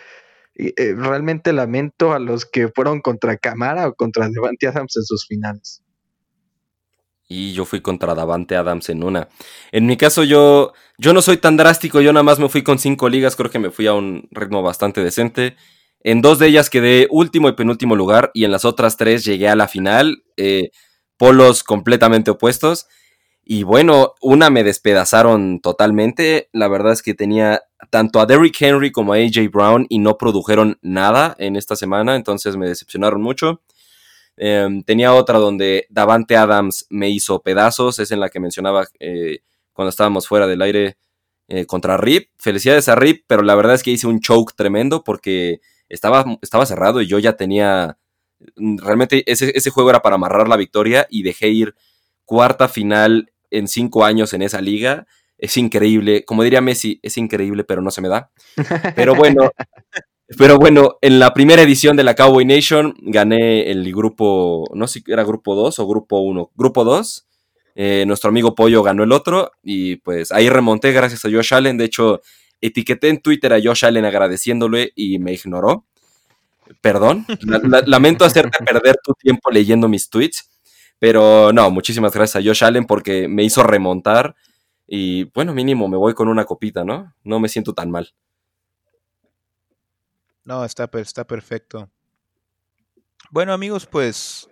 [0.54, 5.26] eh, realmente lamento a los que fueron contra Camara o contra Devante Adams en sus
[5.26, 5.82] finales.
[7.30, 9.28] Y yo fui contra Davante Adams en una.
[9.70, 12.78] En mi caso, yo, yo no soy tan drástico, yo nada más me fui con
[12.78, 15.56] cinco ligas, creo que me fui a un ritmo bastante decente.
[16.02, 19.48] En dos de ellas quedé último y penúltimo lugar, y en las otras tres llegué
[19.48, 20.24] a la final.
[20.36, 20.70] Eh,
[21.20, 22.86] polos completamente opuestos.
[23.44, 26.48] Y bueno, una me despedazaron totalmente.
[26.52, 30.16] La verdad es que tenía tanto a Derrick Henry como a AJ Brown y no
[30.16, 33.60] produjeron nada en esta semana, entonces me decepcionaron mucho.
[34.42, 39.40] Em, tenía otra donde Davante Adams me hizo pedazos, es en la que mencionaba eh,
[39.74, 40.96] cuando estábamos fuera del aire
[41.48, 42.30] eh, contra Rip.
[42.38, 45.60] Felicidades a Rip, pero la verdad es que hice un choke tremendo porque
[45.90, 47.98] estaba, estaba cerrado y yo ya tenía...
[48.56, 51.74] Realmente ese, ese juego era para amarrar la victoria y dejé ir
[52.24, 55.06] cuarta final en cinco años en esa liga
[55.40, 56.24] es increíble.
[56.24, 58.30] Como diría Messi, es increíble, pero no se me da.
[58.94, 59.50] Pero bueno,
[60.38, 65.00] pero bueno, en la primera edición de la Cowboy Nation gané el grupo, no sé
[65.00, 67.26] si era grupo 2 o grupo 1, grupo 2.
[67.74, 71.78] Eh, nuestro amigo Pollo ganó el otro y pues ahí remonté gracias a Josh Allen.
[71.78, 72.20] De hecho,
[72.60, 75.86] etiqueté en Twitter a Josh Allen agradeciéndole y me ignoró.
[76.80, 77.26] Perdón,
[77.86, 80.50] lamento hacerte perder tu tiempo leyendo mis tweets,
[81.00, 84.36] pero no, muchísimas gracias a Josh Allen porque me hizo remontar
[84.86, 87.14] y bueno, mínimo me voy con una copita, ¿no?
[87.24, 88.12] No me siento tan mal.
[90.44, 91.90] No, está, está perfecto.
[93.30, 94.48] Bueno, amigos, pues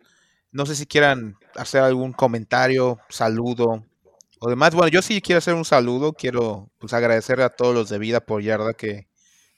[0.53, 3.85] no sé si quieran hacer algún comentario, saludo
[4.41, 4.75] o demás.
[4.75, 6.13] Bueno, yo sí quiero hacer un saludo.
[6.13, 9.09] Quiero pues, agradecer a todos los de Vida por Yarda que,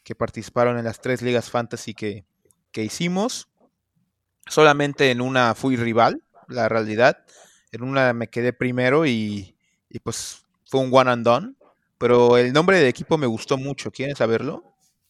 [0.05, 2.24] que participaron en las tres ligas fantasy que,
[2.72, 3.49] que hicimos.
[4.47, 7.24] Solamente en una fui rival, la realidad.
[7.72, 9.57] En una me quedé primero y,
[9.89, 11.55] y pues fue un one and done,
[11.99, 13.91] pero el nombre del equipo me gustó mucho.
[13.91, 14.64] ¿Quieren saberlo?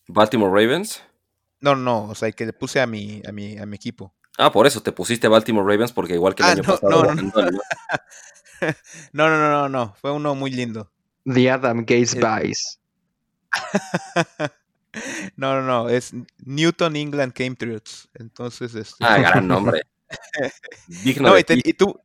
[0.09, 1.03] Baltimore Ravens.
[1.61, 4.15] No, no, o sea, que le puse a mi, a mi, a mi equipo.
[4.39, 7.15] Ah, por eso te pusiste Baltimore Ravens, porque igual que el ah, año pasado.
[7.15, 7.15] No
[9.13, 9.29] no.
[9.29, 10.91] no, no, no, no, fue uno muy lindo.
[11.25, 12.79] The Adam Gates Vice.
[15.37, 18.09] no, no, no, es Newton England Patriots.
[18.15, 19.05] Entonces, este...
[19.05, 19.83] Ah, gran nombre.
[21.21, 22.01] no, y, y, tú,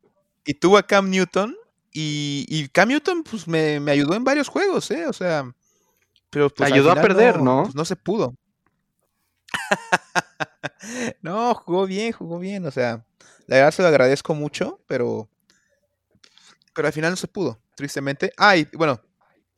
[0.45, 1.55] y tú a Cam Newton
[1.97, 5.07] y, Cam Newton, pues me, ayudó en varios juegos, ¿eh?
[5.07, 5.49] O sea,
[6.29, 7.63] pero pues, ayudó a perder, ¿no?
[7.63, 8.35] Pues, no se pudo.
[11.21, 12.65] no, jugó bien, jugó bien.
[12.65, 13.05] O sea,
[13.47, 15.29] la verdad se lo agradezco mucho, pero,
[16.73, 18.31] pero al final no se pudo, tristemente.
[18.37, 18.99] Ah, y bueno,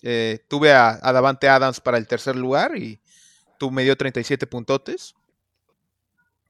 [0.01, 2.99] eh, tuve a, Davante Adams para el tercer lugar y
[3.57, 5.15] tú me dio 37 puntotes,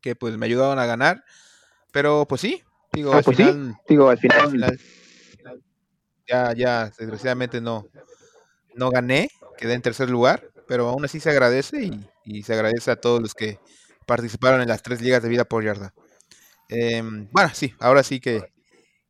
[0.02, 1.24] que pues me ayudaron a ganar.
[1.92, 4.78] Pero pues sí, digo, ah, al, pues final, digo al final
[6.28, 7.88] ya, ya, desgraciadamente no,
[8.76, 12.10] no gané, quedé en tercer lugar, pero aún así se agradece y,
[12.44, 13.60] se agradece a todos los que
[14.06, 15.94] participaron en las tres ligas de vida por yarda.
[16.70, 18.42] Em, bueno, sí, ahora sí que,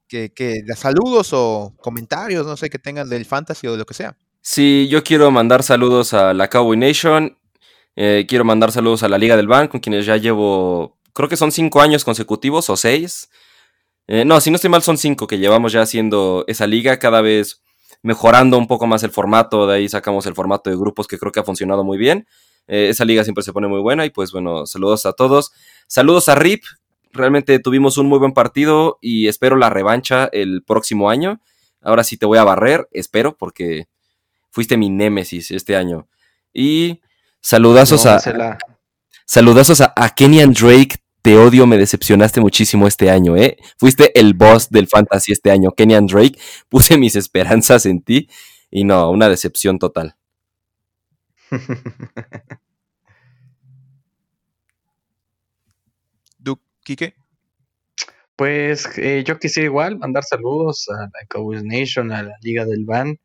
[0.07, 3.93] que, que saludos o comentarios, no sé, que tengan del fantasy o de lo que
[3.93, 4.15] sea.
[4.41, 7.37] Sí, yo quiero mandar saludos a la Cowboy Nation,
[7.95, 11.51] eh, quiero mandar saludos a la Liga del Banco, quienes ya llevo, creo que son
[11.51, 13.29] cinco años consecutivos o seis.
[14.07, 17.21] Eh, no, si no estoy mal, son cinco que llevamos ya haciendo esa liga, cada
[17.21, 17.61] vez
[18.03, 19.67] mejorando un poco más el formato.
[19.67, 22.27] De ahí sacamos el formato de grupos que creo que ha funcionado muy bien.
[22.67, 25.51] Eh, esa liga siempre se pone muy buena y pues bueno, saludos a todos.
[25.87, 26.63] Saludos a Rip.
[27.13, 31.41] Realmente tuvimos un muy buen partido y espero la revancha el próximo año.
[31.81, 33.87] Ahora sí te voy a barrer, espero, porque
[34.49, 36.07] fuiste mi némesis este año.
[36.53, 37.01] Y
[37.41, 38.19] saludazos a...
[39.25, 40.95] Saludazos a, a Kenyan Drake
[41.27, 43.57] te odio, me decepcionaste muchísimo este año, ¿eh?
[43.77, 46.39] Fuiste el boss del fantasy este año, Kenyan Drake.
[46.69, 48.29] Puse mis esperanzas en ti
[48.71, 50.15] y no, una decepción total.
[56.43, 57.15] ¿Tú, Kike?
[58.35, 62.85] Pues eh, yo quisiera igual mandar saludos a la Cowboys Nation, a la Liga del
[62.85, 63.19] Ban,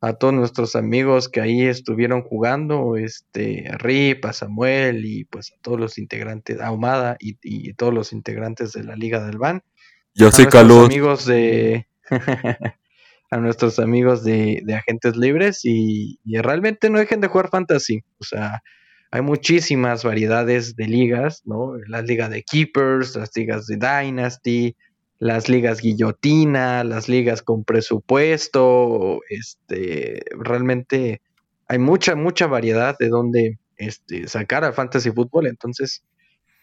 [0.00, 5.52] a todos nuestros amigos que ahí estuvieron jugando, este, a Rip, a Samuel y pues
[5.52, 9.62] a todos los integrantes, a Humada y, todos los integrantes de la Liga del Ban.
[10.14, 10.86] Yo soy Calor.
[10.86, 11.86] amigos de
[13.30, 18.02] a nuestros amigos de, agentes libres y, y, realmente no dejen de jugar fantasy.
[18.18, 18.62] O sea,
[19.10, 21.72] hay muchísimas variedades de ligas, ¿no?
[21.88, 24.76] Las ligas de Keepers, las ligas de Dynasty,
[25.18, 31.20] las ligas guillotina, las ligas con presupuesto, este, realmente
[31.66, 36.02] hay mucha, mucha variedad de donde este, sacar a fantasy fútbol, entonces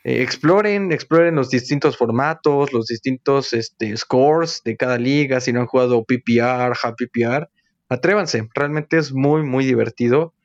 [0.06, 5.62] eh, exploren, exploren los distintos formatos, los distintos este, scores de cada liga, si no
[5.62, 7.50] han jugado PPR, half PPR,
[7.90, 10.36] atrévanse, realmente es muy, muy divertido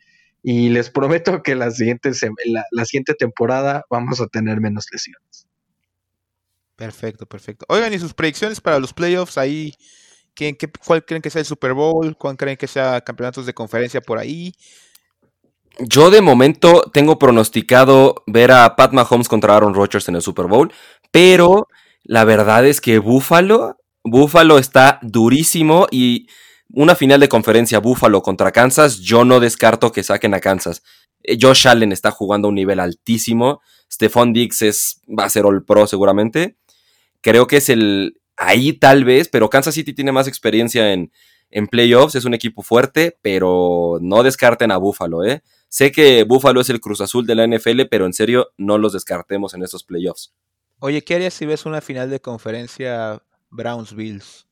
[0.43, 2.11] y les prometo que la siguiente,
[2.71, 5.47] la siguiente temporada vamos a tener menos lesiones.
[6.75, 7.67] Perfecto, perfecto.
[7.69, 9.75] Oigan, ¿y sus predicciones para los playoffs ahí?
[10.33, 12.17] ¿Quién, qué, ¿Cuál creen que sea el Super Bowl?
[12.17, 14.55] ¿Cuál creen que sea campeonatos de conferencia por ahí?
[15.79, 20.47] Yo de momento tengo pronosticado ver a Pat Mahomes contra Aaron Rodgers en el Super
[20.47, 20.73] Bowl,
[21.11, 21.69] pero
[22.03, 26.27] la verdad es que Buffalo, Buffalo está durísimo y
[26.73, 30.83] una final de conferencia Buffalo contra Kansas, yo no descarto que saquen a Kansas.
[31.23, 33.61] Eh, Josh Allen está jugando a un nivel altísimo.
[33.91, 36.57] Stephon Diggs es, va a ser All Pro seguramente.
[37.21, 38.17] Creo que es el.
[38.37, 41.13] Ahí tal vez, pero Kansas City tiene más experiencia en,
[41.51, 42.15] en playoffs.
[42.15, 45.43] Es un equipo fuerte, pero no descarten a Buffalo, ¿eh?
[45.71, 48.93] Sé que Buffalo es el Cruz Azul de la NFL, pero en serio, no los
[48.93, 50.35] descartemos en estos playoffs.
[50.81, 54.47] Oye, ¿qué harías si ves una final de conferencia Browns-Bills?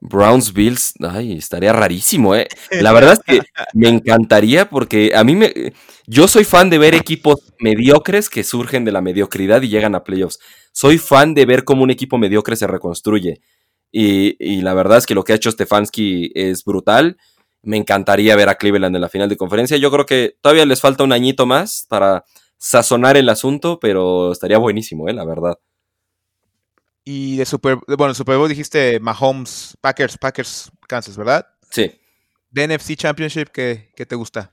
[0.00, 2.46] Browns Bills, ay, estaría rarísimo, ¿eh?
[2.80, 5.72] La verdad es que me encantaría porque a mí me.
[6.06, 10.04] Yo soy fan de ver equipos mediocres que surgen de la mediocridad y llegan a
[10.04, 10.38] playoffs.
[10.72, 13.40] Soy fan de ver cómo un equipo mediocre se reconstruye.
[13.90, 17.16] Y, la verdad es que lo que ha hecho Stefanski es brutal.
[17.62, 19.76] Me encantaría ver a Cleveland en la final de conferencia.
[19.76, 22.24] Yo creo que todavía les falta un añito más para
[22.58, 25.12] sazonar el asunto, pero estaría buenísimo, ¿eh?
[25.12, 25.58] La verdad.
[27.04, 31.46] Y de Super, bueno, Super Bowl dijiste Mahomes, Packers, Packers, Kansas, ¿verdad?
[31.70, 31.92] Sí.
[32.50, 34.52] De NFC Championship, ¿qué, te gusta?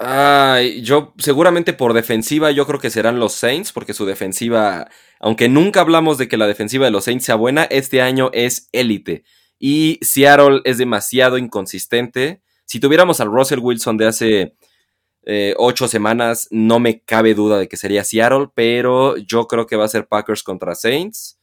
[0.00, 4.88] Ay, yo seguramente por defensiva yo creo que serán los Saints, porque su defensiva,
[5.20, 8.68] aunque nunca hablamos de que la defensiva de los Saints sea buena, este año es
[8.72, 9.24] élite.
[9.58, 12.42] Y Seattle es demasiado inconsistente.
[12.64, 14.54] Si tuviéramos al Russell Wilson de hace
[15.24, 19.76] eh, ocho semanas, no me cabe duda de que sería Seattle, pero yo creo que
[19.76, 21.38] va a ser Packers contra Saints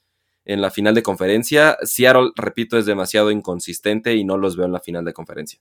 [0.45, 1.77] en la final de conferencia.
[1.83, 5.59] Seattle, repito, es demasiado inconsistente y no los veo en la final de conferencia.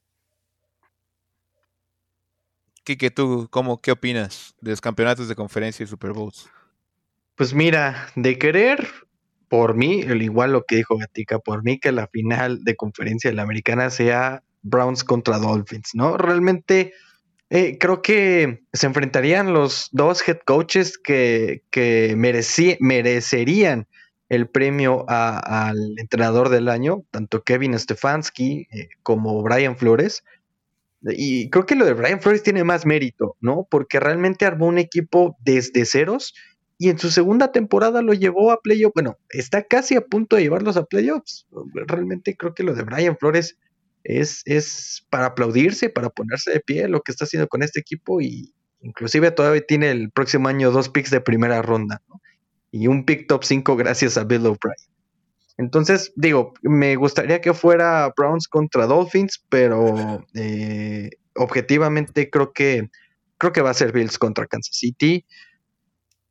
[2.84, 6.48] Kike, ¿tú cómo, qué opinas de los campeonatos de conferencia y Super Bowls?
[7.34, 8.86] Pues mira, de querer,
[9.48, 13.30] por mí, el igual lo que dijo Gatica, por mí que la final de conferencia
[13.30, 16.16] de la americana sea Browns contra Dolphins, ¿no?
[16.16, 16.92] Realmente
[17.50, 21.62] eh, creo que se enfrentarían los dos head coaches que,
[22.16, 23.86] merecerían
[24.28, 30.24] el premio al entrenador del año, tanto Kevin Stefanski eh, como Brian Flores.
[31.02, 33.68] Y creo que lo de Brian Flores tiene más mérito, ¿no?
[33.70, 36.34] Porque realmente armó un equipo desde ceros
[36.78, 38.94] y en su segunda temporada lo llevó a playoffs.
[38.94, 41.46] Bueno, está casi a punto de llevarlos a playoffs.
[41.86, 43.58] Realmente creo que lo de Brian Flores
[44.02, 48.20] es, es para aplaudirse, para ponerse de pie lo que está haciendo con este equipo
[48.20, 52.02] y inclusive todavía tiene el próximo año dos picks de primera ronda
[52.70, 54.74] y un pick top 5 gracias a Bill O'Brien.
[55.56, 62.90] Entonces, digo, me gustaría que fuera Browns contra Dolphins, pero eh, objetivamente creo que
[63.38, 65.24] creo que va a ser Bills contra Kansas City.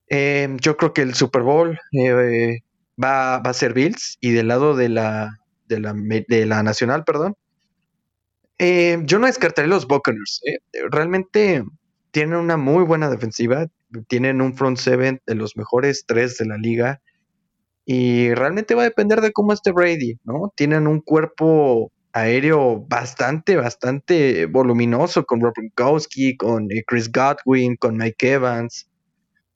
[0.10, 2.60] Eh, yo creo que el Super Bowl eh,
[3.01, 7.36] va, a ser Bills y del lado de la, de la, de la nacional, perdón,
[8.60, 10.41] eh, yo no descartaré los Buccaneers.
[10.45, 10.58] Eh.
[10.89, 11.64] Realmente
[12.12, 13.68] tienen una muy buena defensiva.
[14.08, 17.01] Tienen un front seven de los mejores tres de la liga.
[17.86, 20.54] Y realmente va a depender de cómo esté Brady, ¿no?
[20.56, 27.97] Tienen un cuerpo aéreo bastante, bastante voluminoso con Rob Gronkowski, con eh, Chris Godwin, con
[27.97, 28.88] Mike Evans.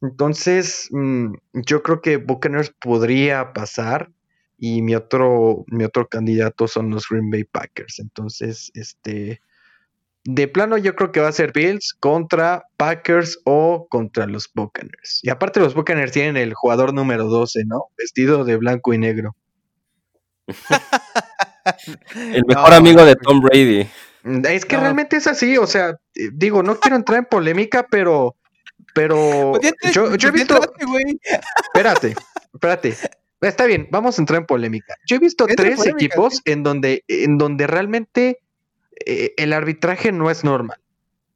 [0.01, 4.11] Entonces, mm, yo creo que Buccaneers podría pasar
[4.57, 7.99] y mi otro, mi otro candidato son los Green Bay Packers.
[7.99, 9.41] Entonces, este,
[10.23, 15.19] de plano yo creo que va a ser Bills contra Packers o contra los Buccaneers.
[15.23, 17.85] Y aparte los Buccaneers tienen el jugador número 12, ¿no?
[17.97, 19.35] Vestido de blanco y negro.
[22.15, 23.87] el mejor amigo de Tom Brady.
[24.49, 28.35] Es que realmente es así, o sea, eh, digo, no quiero entrar en polémica, pero
[28.93, 30.59] pero pues yo, he visto.
[31.63, 32.15] Espérate,
[32.53, 32.95] espérate.
[33.41, 34.95] Está bien, vamos a entrar en polémica.
[35.07, 38.39] Yo he visto tres equipos en donde, en donde realmente
[39.05, 40.79] eh, el arbitraje no es normal.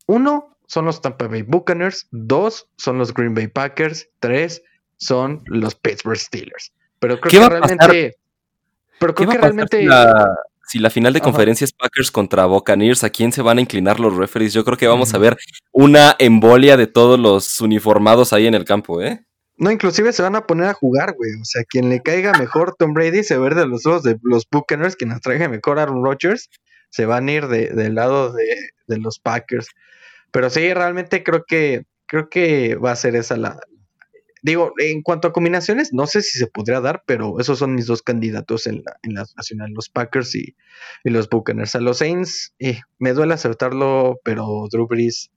[0.08, 4.64] Uno son los Tampa Bay Buccaneers, dos son los Green Bay Packers, tres
[4.98, 6.74] son los Pittsburgh Steelers.
[7.00, 8.16] Pero creo que realmente.
[9.00, 9.88] Pero creo que realmente
[10.68, 14.00] si la final de conferencia es Packers contra Buccaneers, ¿a quién se van a inclinar
[14.00, 14.54] los referees?
[14.54, 15.38] Yo creo que vamos a ver
[15.72, 19.26] una embolia de todos los uniformados ahí en el campo, ¿eh?
[19.58, 21.32] No, inclusive se van a poner a jugar, güey.
[21.40, 24.02] O sea, quien le caiga mejor Tom Brady se va a ver de los ojos
[24.04, 26.50] de los Buccaneers, quien nos traiga mejor Aaron Rodgers,
[26.90, 28.56] se van a ir del lado de,
[28.88, 29.68] de, los Packers.
[30.32, 33.60] Pero sí, realmente creo que creo que va a ser esa la,
[34.44, 37.86] Digo, en cuanto a combinaciones, no sé si se podría dar, pero esos son mis
[37.86, 40.56] dos candidatos en la, en la nacional, los Packers y,
[41.04, 41.76] los Buccaneers.
[41.76, 45.30] A los Saints, eh, me duele aceptarlo, pero Drew Brees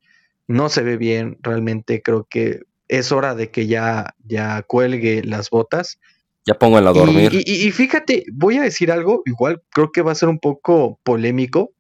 [0.47, 1.37] no se ve bien.
[1.43, 5.99] Realmente creo que es hora de que ya, ya cuelgue las botas.
[6.47, 7.33] Ya pongo a dormir.
[7.35, 10.99] Y, y, fíjate, voy a decir algo, igual creo que va a ser un poco
[11.03, 11.73] polémico.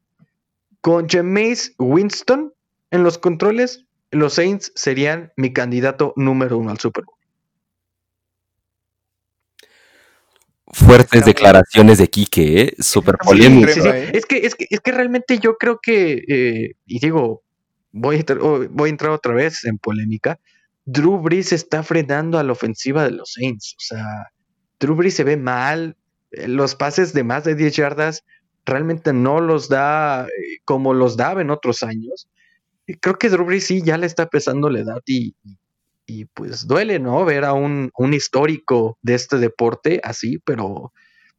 [0.82, 2.52] Con Jameis Winston
[2.90, 7.16] en los controles, los Saints serían mi candidato número uno al Super Bowl.
[10.66, 12.74] Fuertes declaraciones de Quique, ¿eh?
[12.78, 13.68] Súper polémico.
[13.68, 17.42] Es, que, es, que, es que realmente yo creo que, eh, y digo,
[17.92, 20.40] voy a, oh, voy a entrar otra vez en polémica.
[20.84, 23.76] Drew Brees está frenando a la ofensiva de los Saints.
[23.78, 24.04] O sea,
[24.80, 25.96] Drew Brees se ve mal.
[26.32, 28.24] Eh, los pases de más de 10 yardas
[28.66, 32.28] realmente no los da eh, como los daba en otros años
[33.00, 35.34] creo que Drew sí ya le está pesando la edad y,
[36.06, 37.24] y pues duele, ¿no?
[37.24, 40.92] Ver a un, un, histórico de este deporte así, pero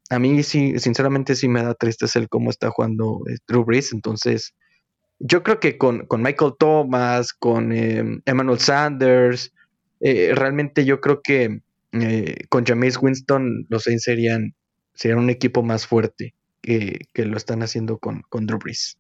[0.10, 3.94] a mí sí, sinceramente sí me da tristeza el cómo está jugando eh, Drew Brees,
[3.94, 4.56] entonces
[5.20, 9.54] yo creo que con, con Michael Thomas, con em, Emmanuel Sanders,
[10.02, 11.62] eh, realmente yo creo que
[11.94, 14.56] eh, con Jameis Winston los Saints serían,
[14.94, 18.98] serían un equipo más fuerte que, que lo están haciendo con, con Drew Brees.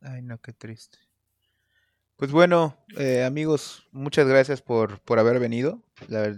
[0.00, 0.98] Ay, no, qué triste.
[2.16, 5.82] Pues bueno, eh, amigos, muchas gracias por, por haber venido.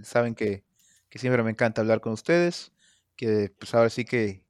[0.02, 0.64] saben que,
[1.14, 2.72] siempre me encanta hablar con ustedes,
[3.16, 4.42] que pues ahora sí que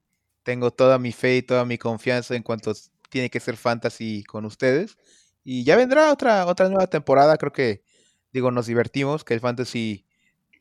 [0.43, 2.73] tengo toda mi fe y toda mi confianza en cuanto
[3.11, 4.97] tiene que ser fantasy con ustedes.
[5.45, 7.83] Y ya vendrá otra, otra nueva temporada, creo que,
[8.33, 10.07] digo, nos divertimos, que el fantasy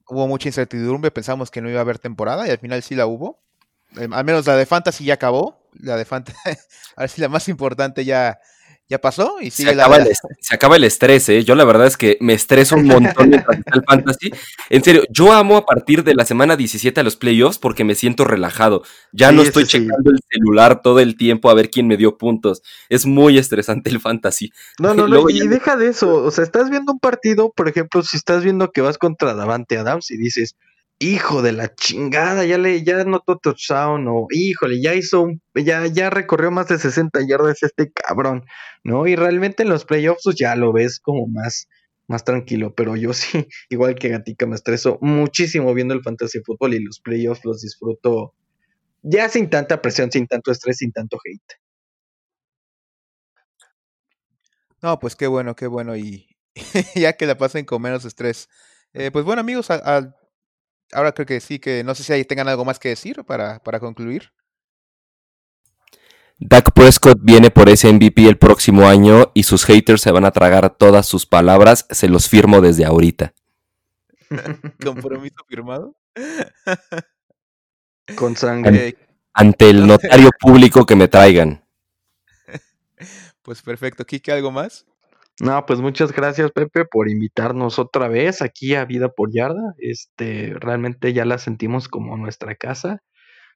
[0.10, 3.08] hubo mucha incertidumbre, pensamos que no iba a haber temporada y al final sí la
[3.08, 3.42] hubo.
[3.96, 6.38] Em, al menos la de fantasy ya acabó, la de fantasy,
[6.98, 8.40] ahora sí la más importante ya,
[8.90, 10.08] ya pasó y sigue se, acaba el,
[10.40, 11.44] se acaba el estrés, ¿eh?
[11.44, 14.32] Yo la verdad es que me estreso un montón mientras el fantasy.
[14.70, 17.96] En serio, yo amo a partir de la semana 17 a los playoffs porque me
[17.96, 18.84] siento relajado.
[19.12, 22.62] Ya no estoy checando el celular todo el tiempo a ver quién me dio puntos.
[22.88, 24.52] Es muy estresante el fantasy.
[24.80, 26.24] No, no, no, y deja de eso.
[26.24, 29.78] O sea, estás viendo un partido, por ejemplo, si estás viendo que vas contra Davante
[29.78, 30.56] Adams y dices,
[31.00, 35.86] hijo de la chingada, ya le, ya notó touchdown, o híjole, ya hizo un, ya,
[35.88, 38.46] ya recorrió más de 60 yardas este cabrón,
[38.84, 39.08] ¿no?
[39.08, 41.68] Y realmente en los playoffs pues, ya lo ves como más,
[42.08, 46.74] más tranquilo, pero yo sí, igual que Gatica, me estreso muchísimo viendo el fantasy fútbol
[46.74, 48.34] y los playoffs los disfruto
[49.04, 51.60] ya sin tanta presión, sin tanto estrés, sin tanto hate.
[54.82, 56.28] No, pues qué bueno, qué bueno, y
[56.96, 58.50] ya que la pasen con menos estrés.
[58.94, 60.16] Eh, pues bueno, amigos, al
[60.94, 63.60] ahora creo que sí, que no sé si ahí tengan algo más que decir para,
[63.60, 64.32] para concluir.
[66.40, 70.32] Dak Prescott viene por ese MVP el próximo año y sus haters se van a
[70.32, 73.34] tragar todas sus palabras, se los firmo desde ahorita.
[74.84, 75.96] ¿Compromiso firmado?
[78.16, 78.96] Con sangre.
[79.34, 81.64] Ante el notario público que me traigan.
[83.42, 84.06] Pues perfecto.
[84.06, 84.86] Kike, ¿algo más?
[85.40, 89.76] No, pues muchas gracias, Pepe, por invitarnos otra vez aquí a Vida por Yarda.
[89.78, 93.04] Este, realmente ya la sentimos como nuestra casa.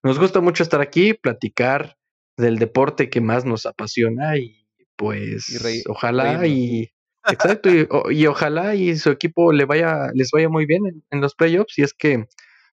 [0.03, 1.97] Nos gusta mucho estar aquí, platicar
[2.37, 6.91] del deporte que más nos apasiona y pues ojalá y
[7.27, 7.69] exacto
[8.11, 11.83] y, ojalá y su equipo le vaya les vaya muy bien en, los playoffs y
[11.83, 12.27] es que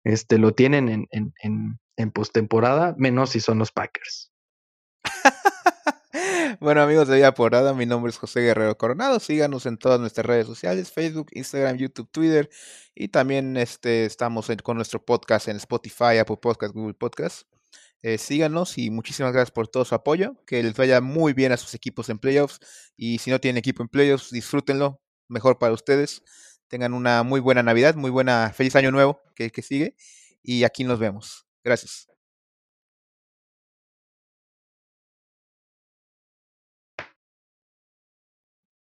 [0.04, 4.32] este, lo tienen en, en, en, en postemporada, menos si son los Packers.
[6.60, 9.18] bueno, amigos de Vida Porada, mi nombre es José Guerrero Coronado.
[9.20, 12.50] Síganos en todas nuestras redes sociales: Facebook, Instagram, YouTube, Twitter.
[12.94, 17.48] Y también este, estamos con nuestro podcast en Spotify, Apple Podcast, Google Podcast.
[18.02, 20.36] Eh, síganos y muchísimas gracias por todo su apoyo.
[20.46, 22.60] Que les vaya muy bien a sus equipos en playoffs.
[22.96, 25.00] Y si no tienen equipo en playoffs, disfrútenlo.
[25.28, 26.22] Mejor para ustedes.
[26.68, 29.96] Tengan una muy buena Navidad, muy buena, feliz año nuevo que, que sigue.
[30.42, 31.46] Y aquí nos vemos.
[31.64, 32.11] Gracias.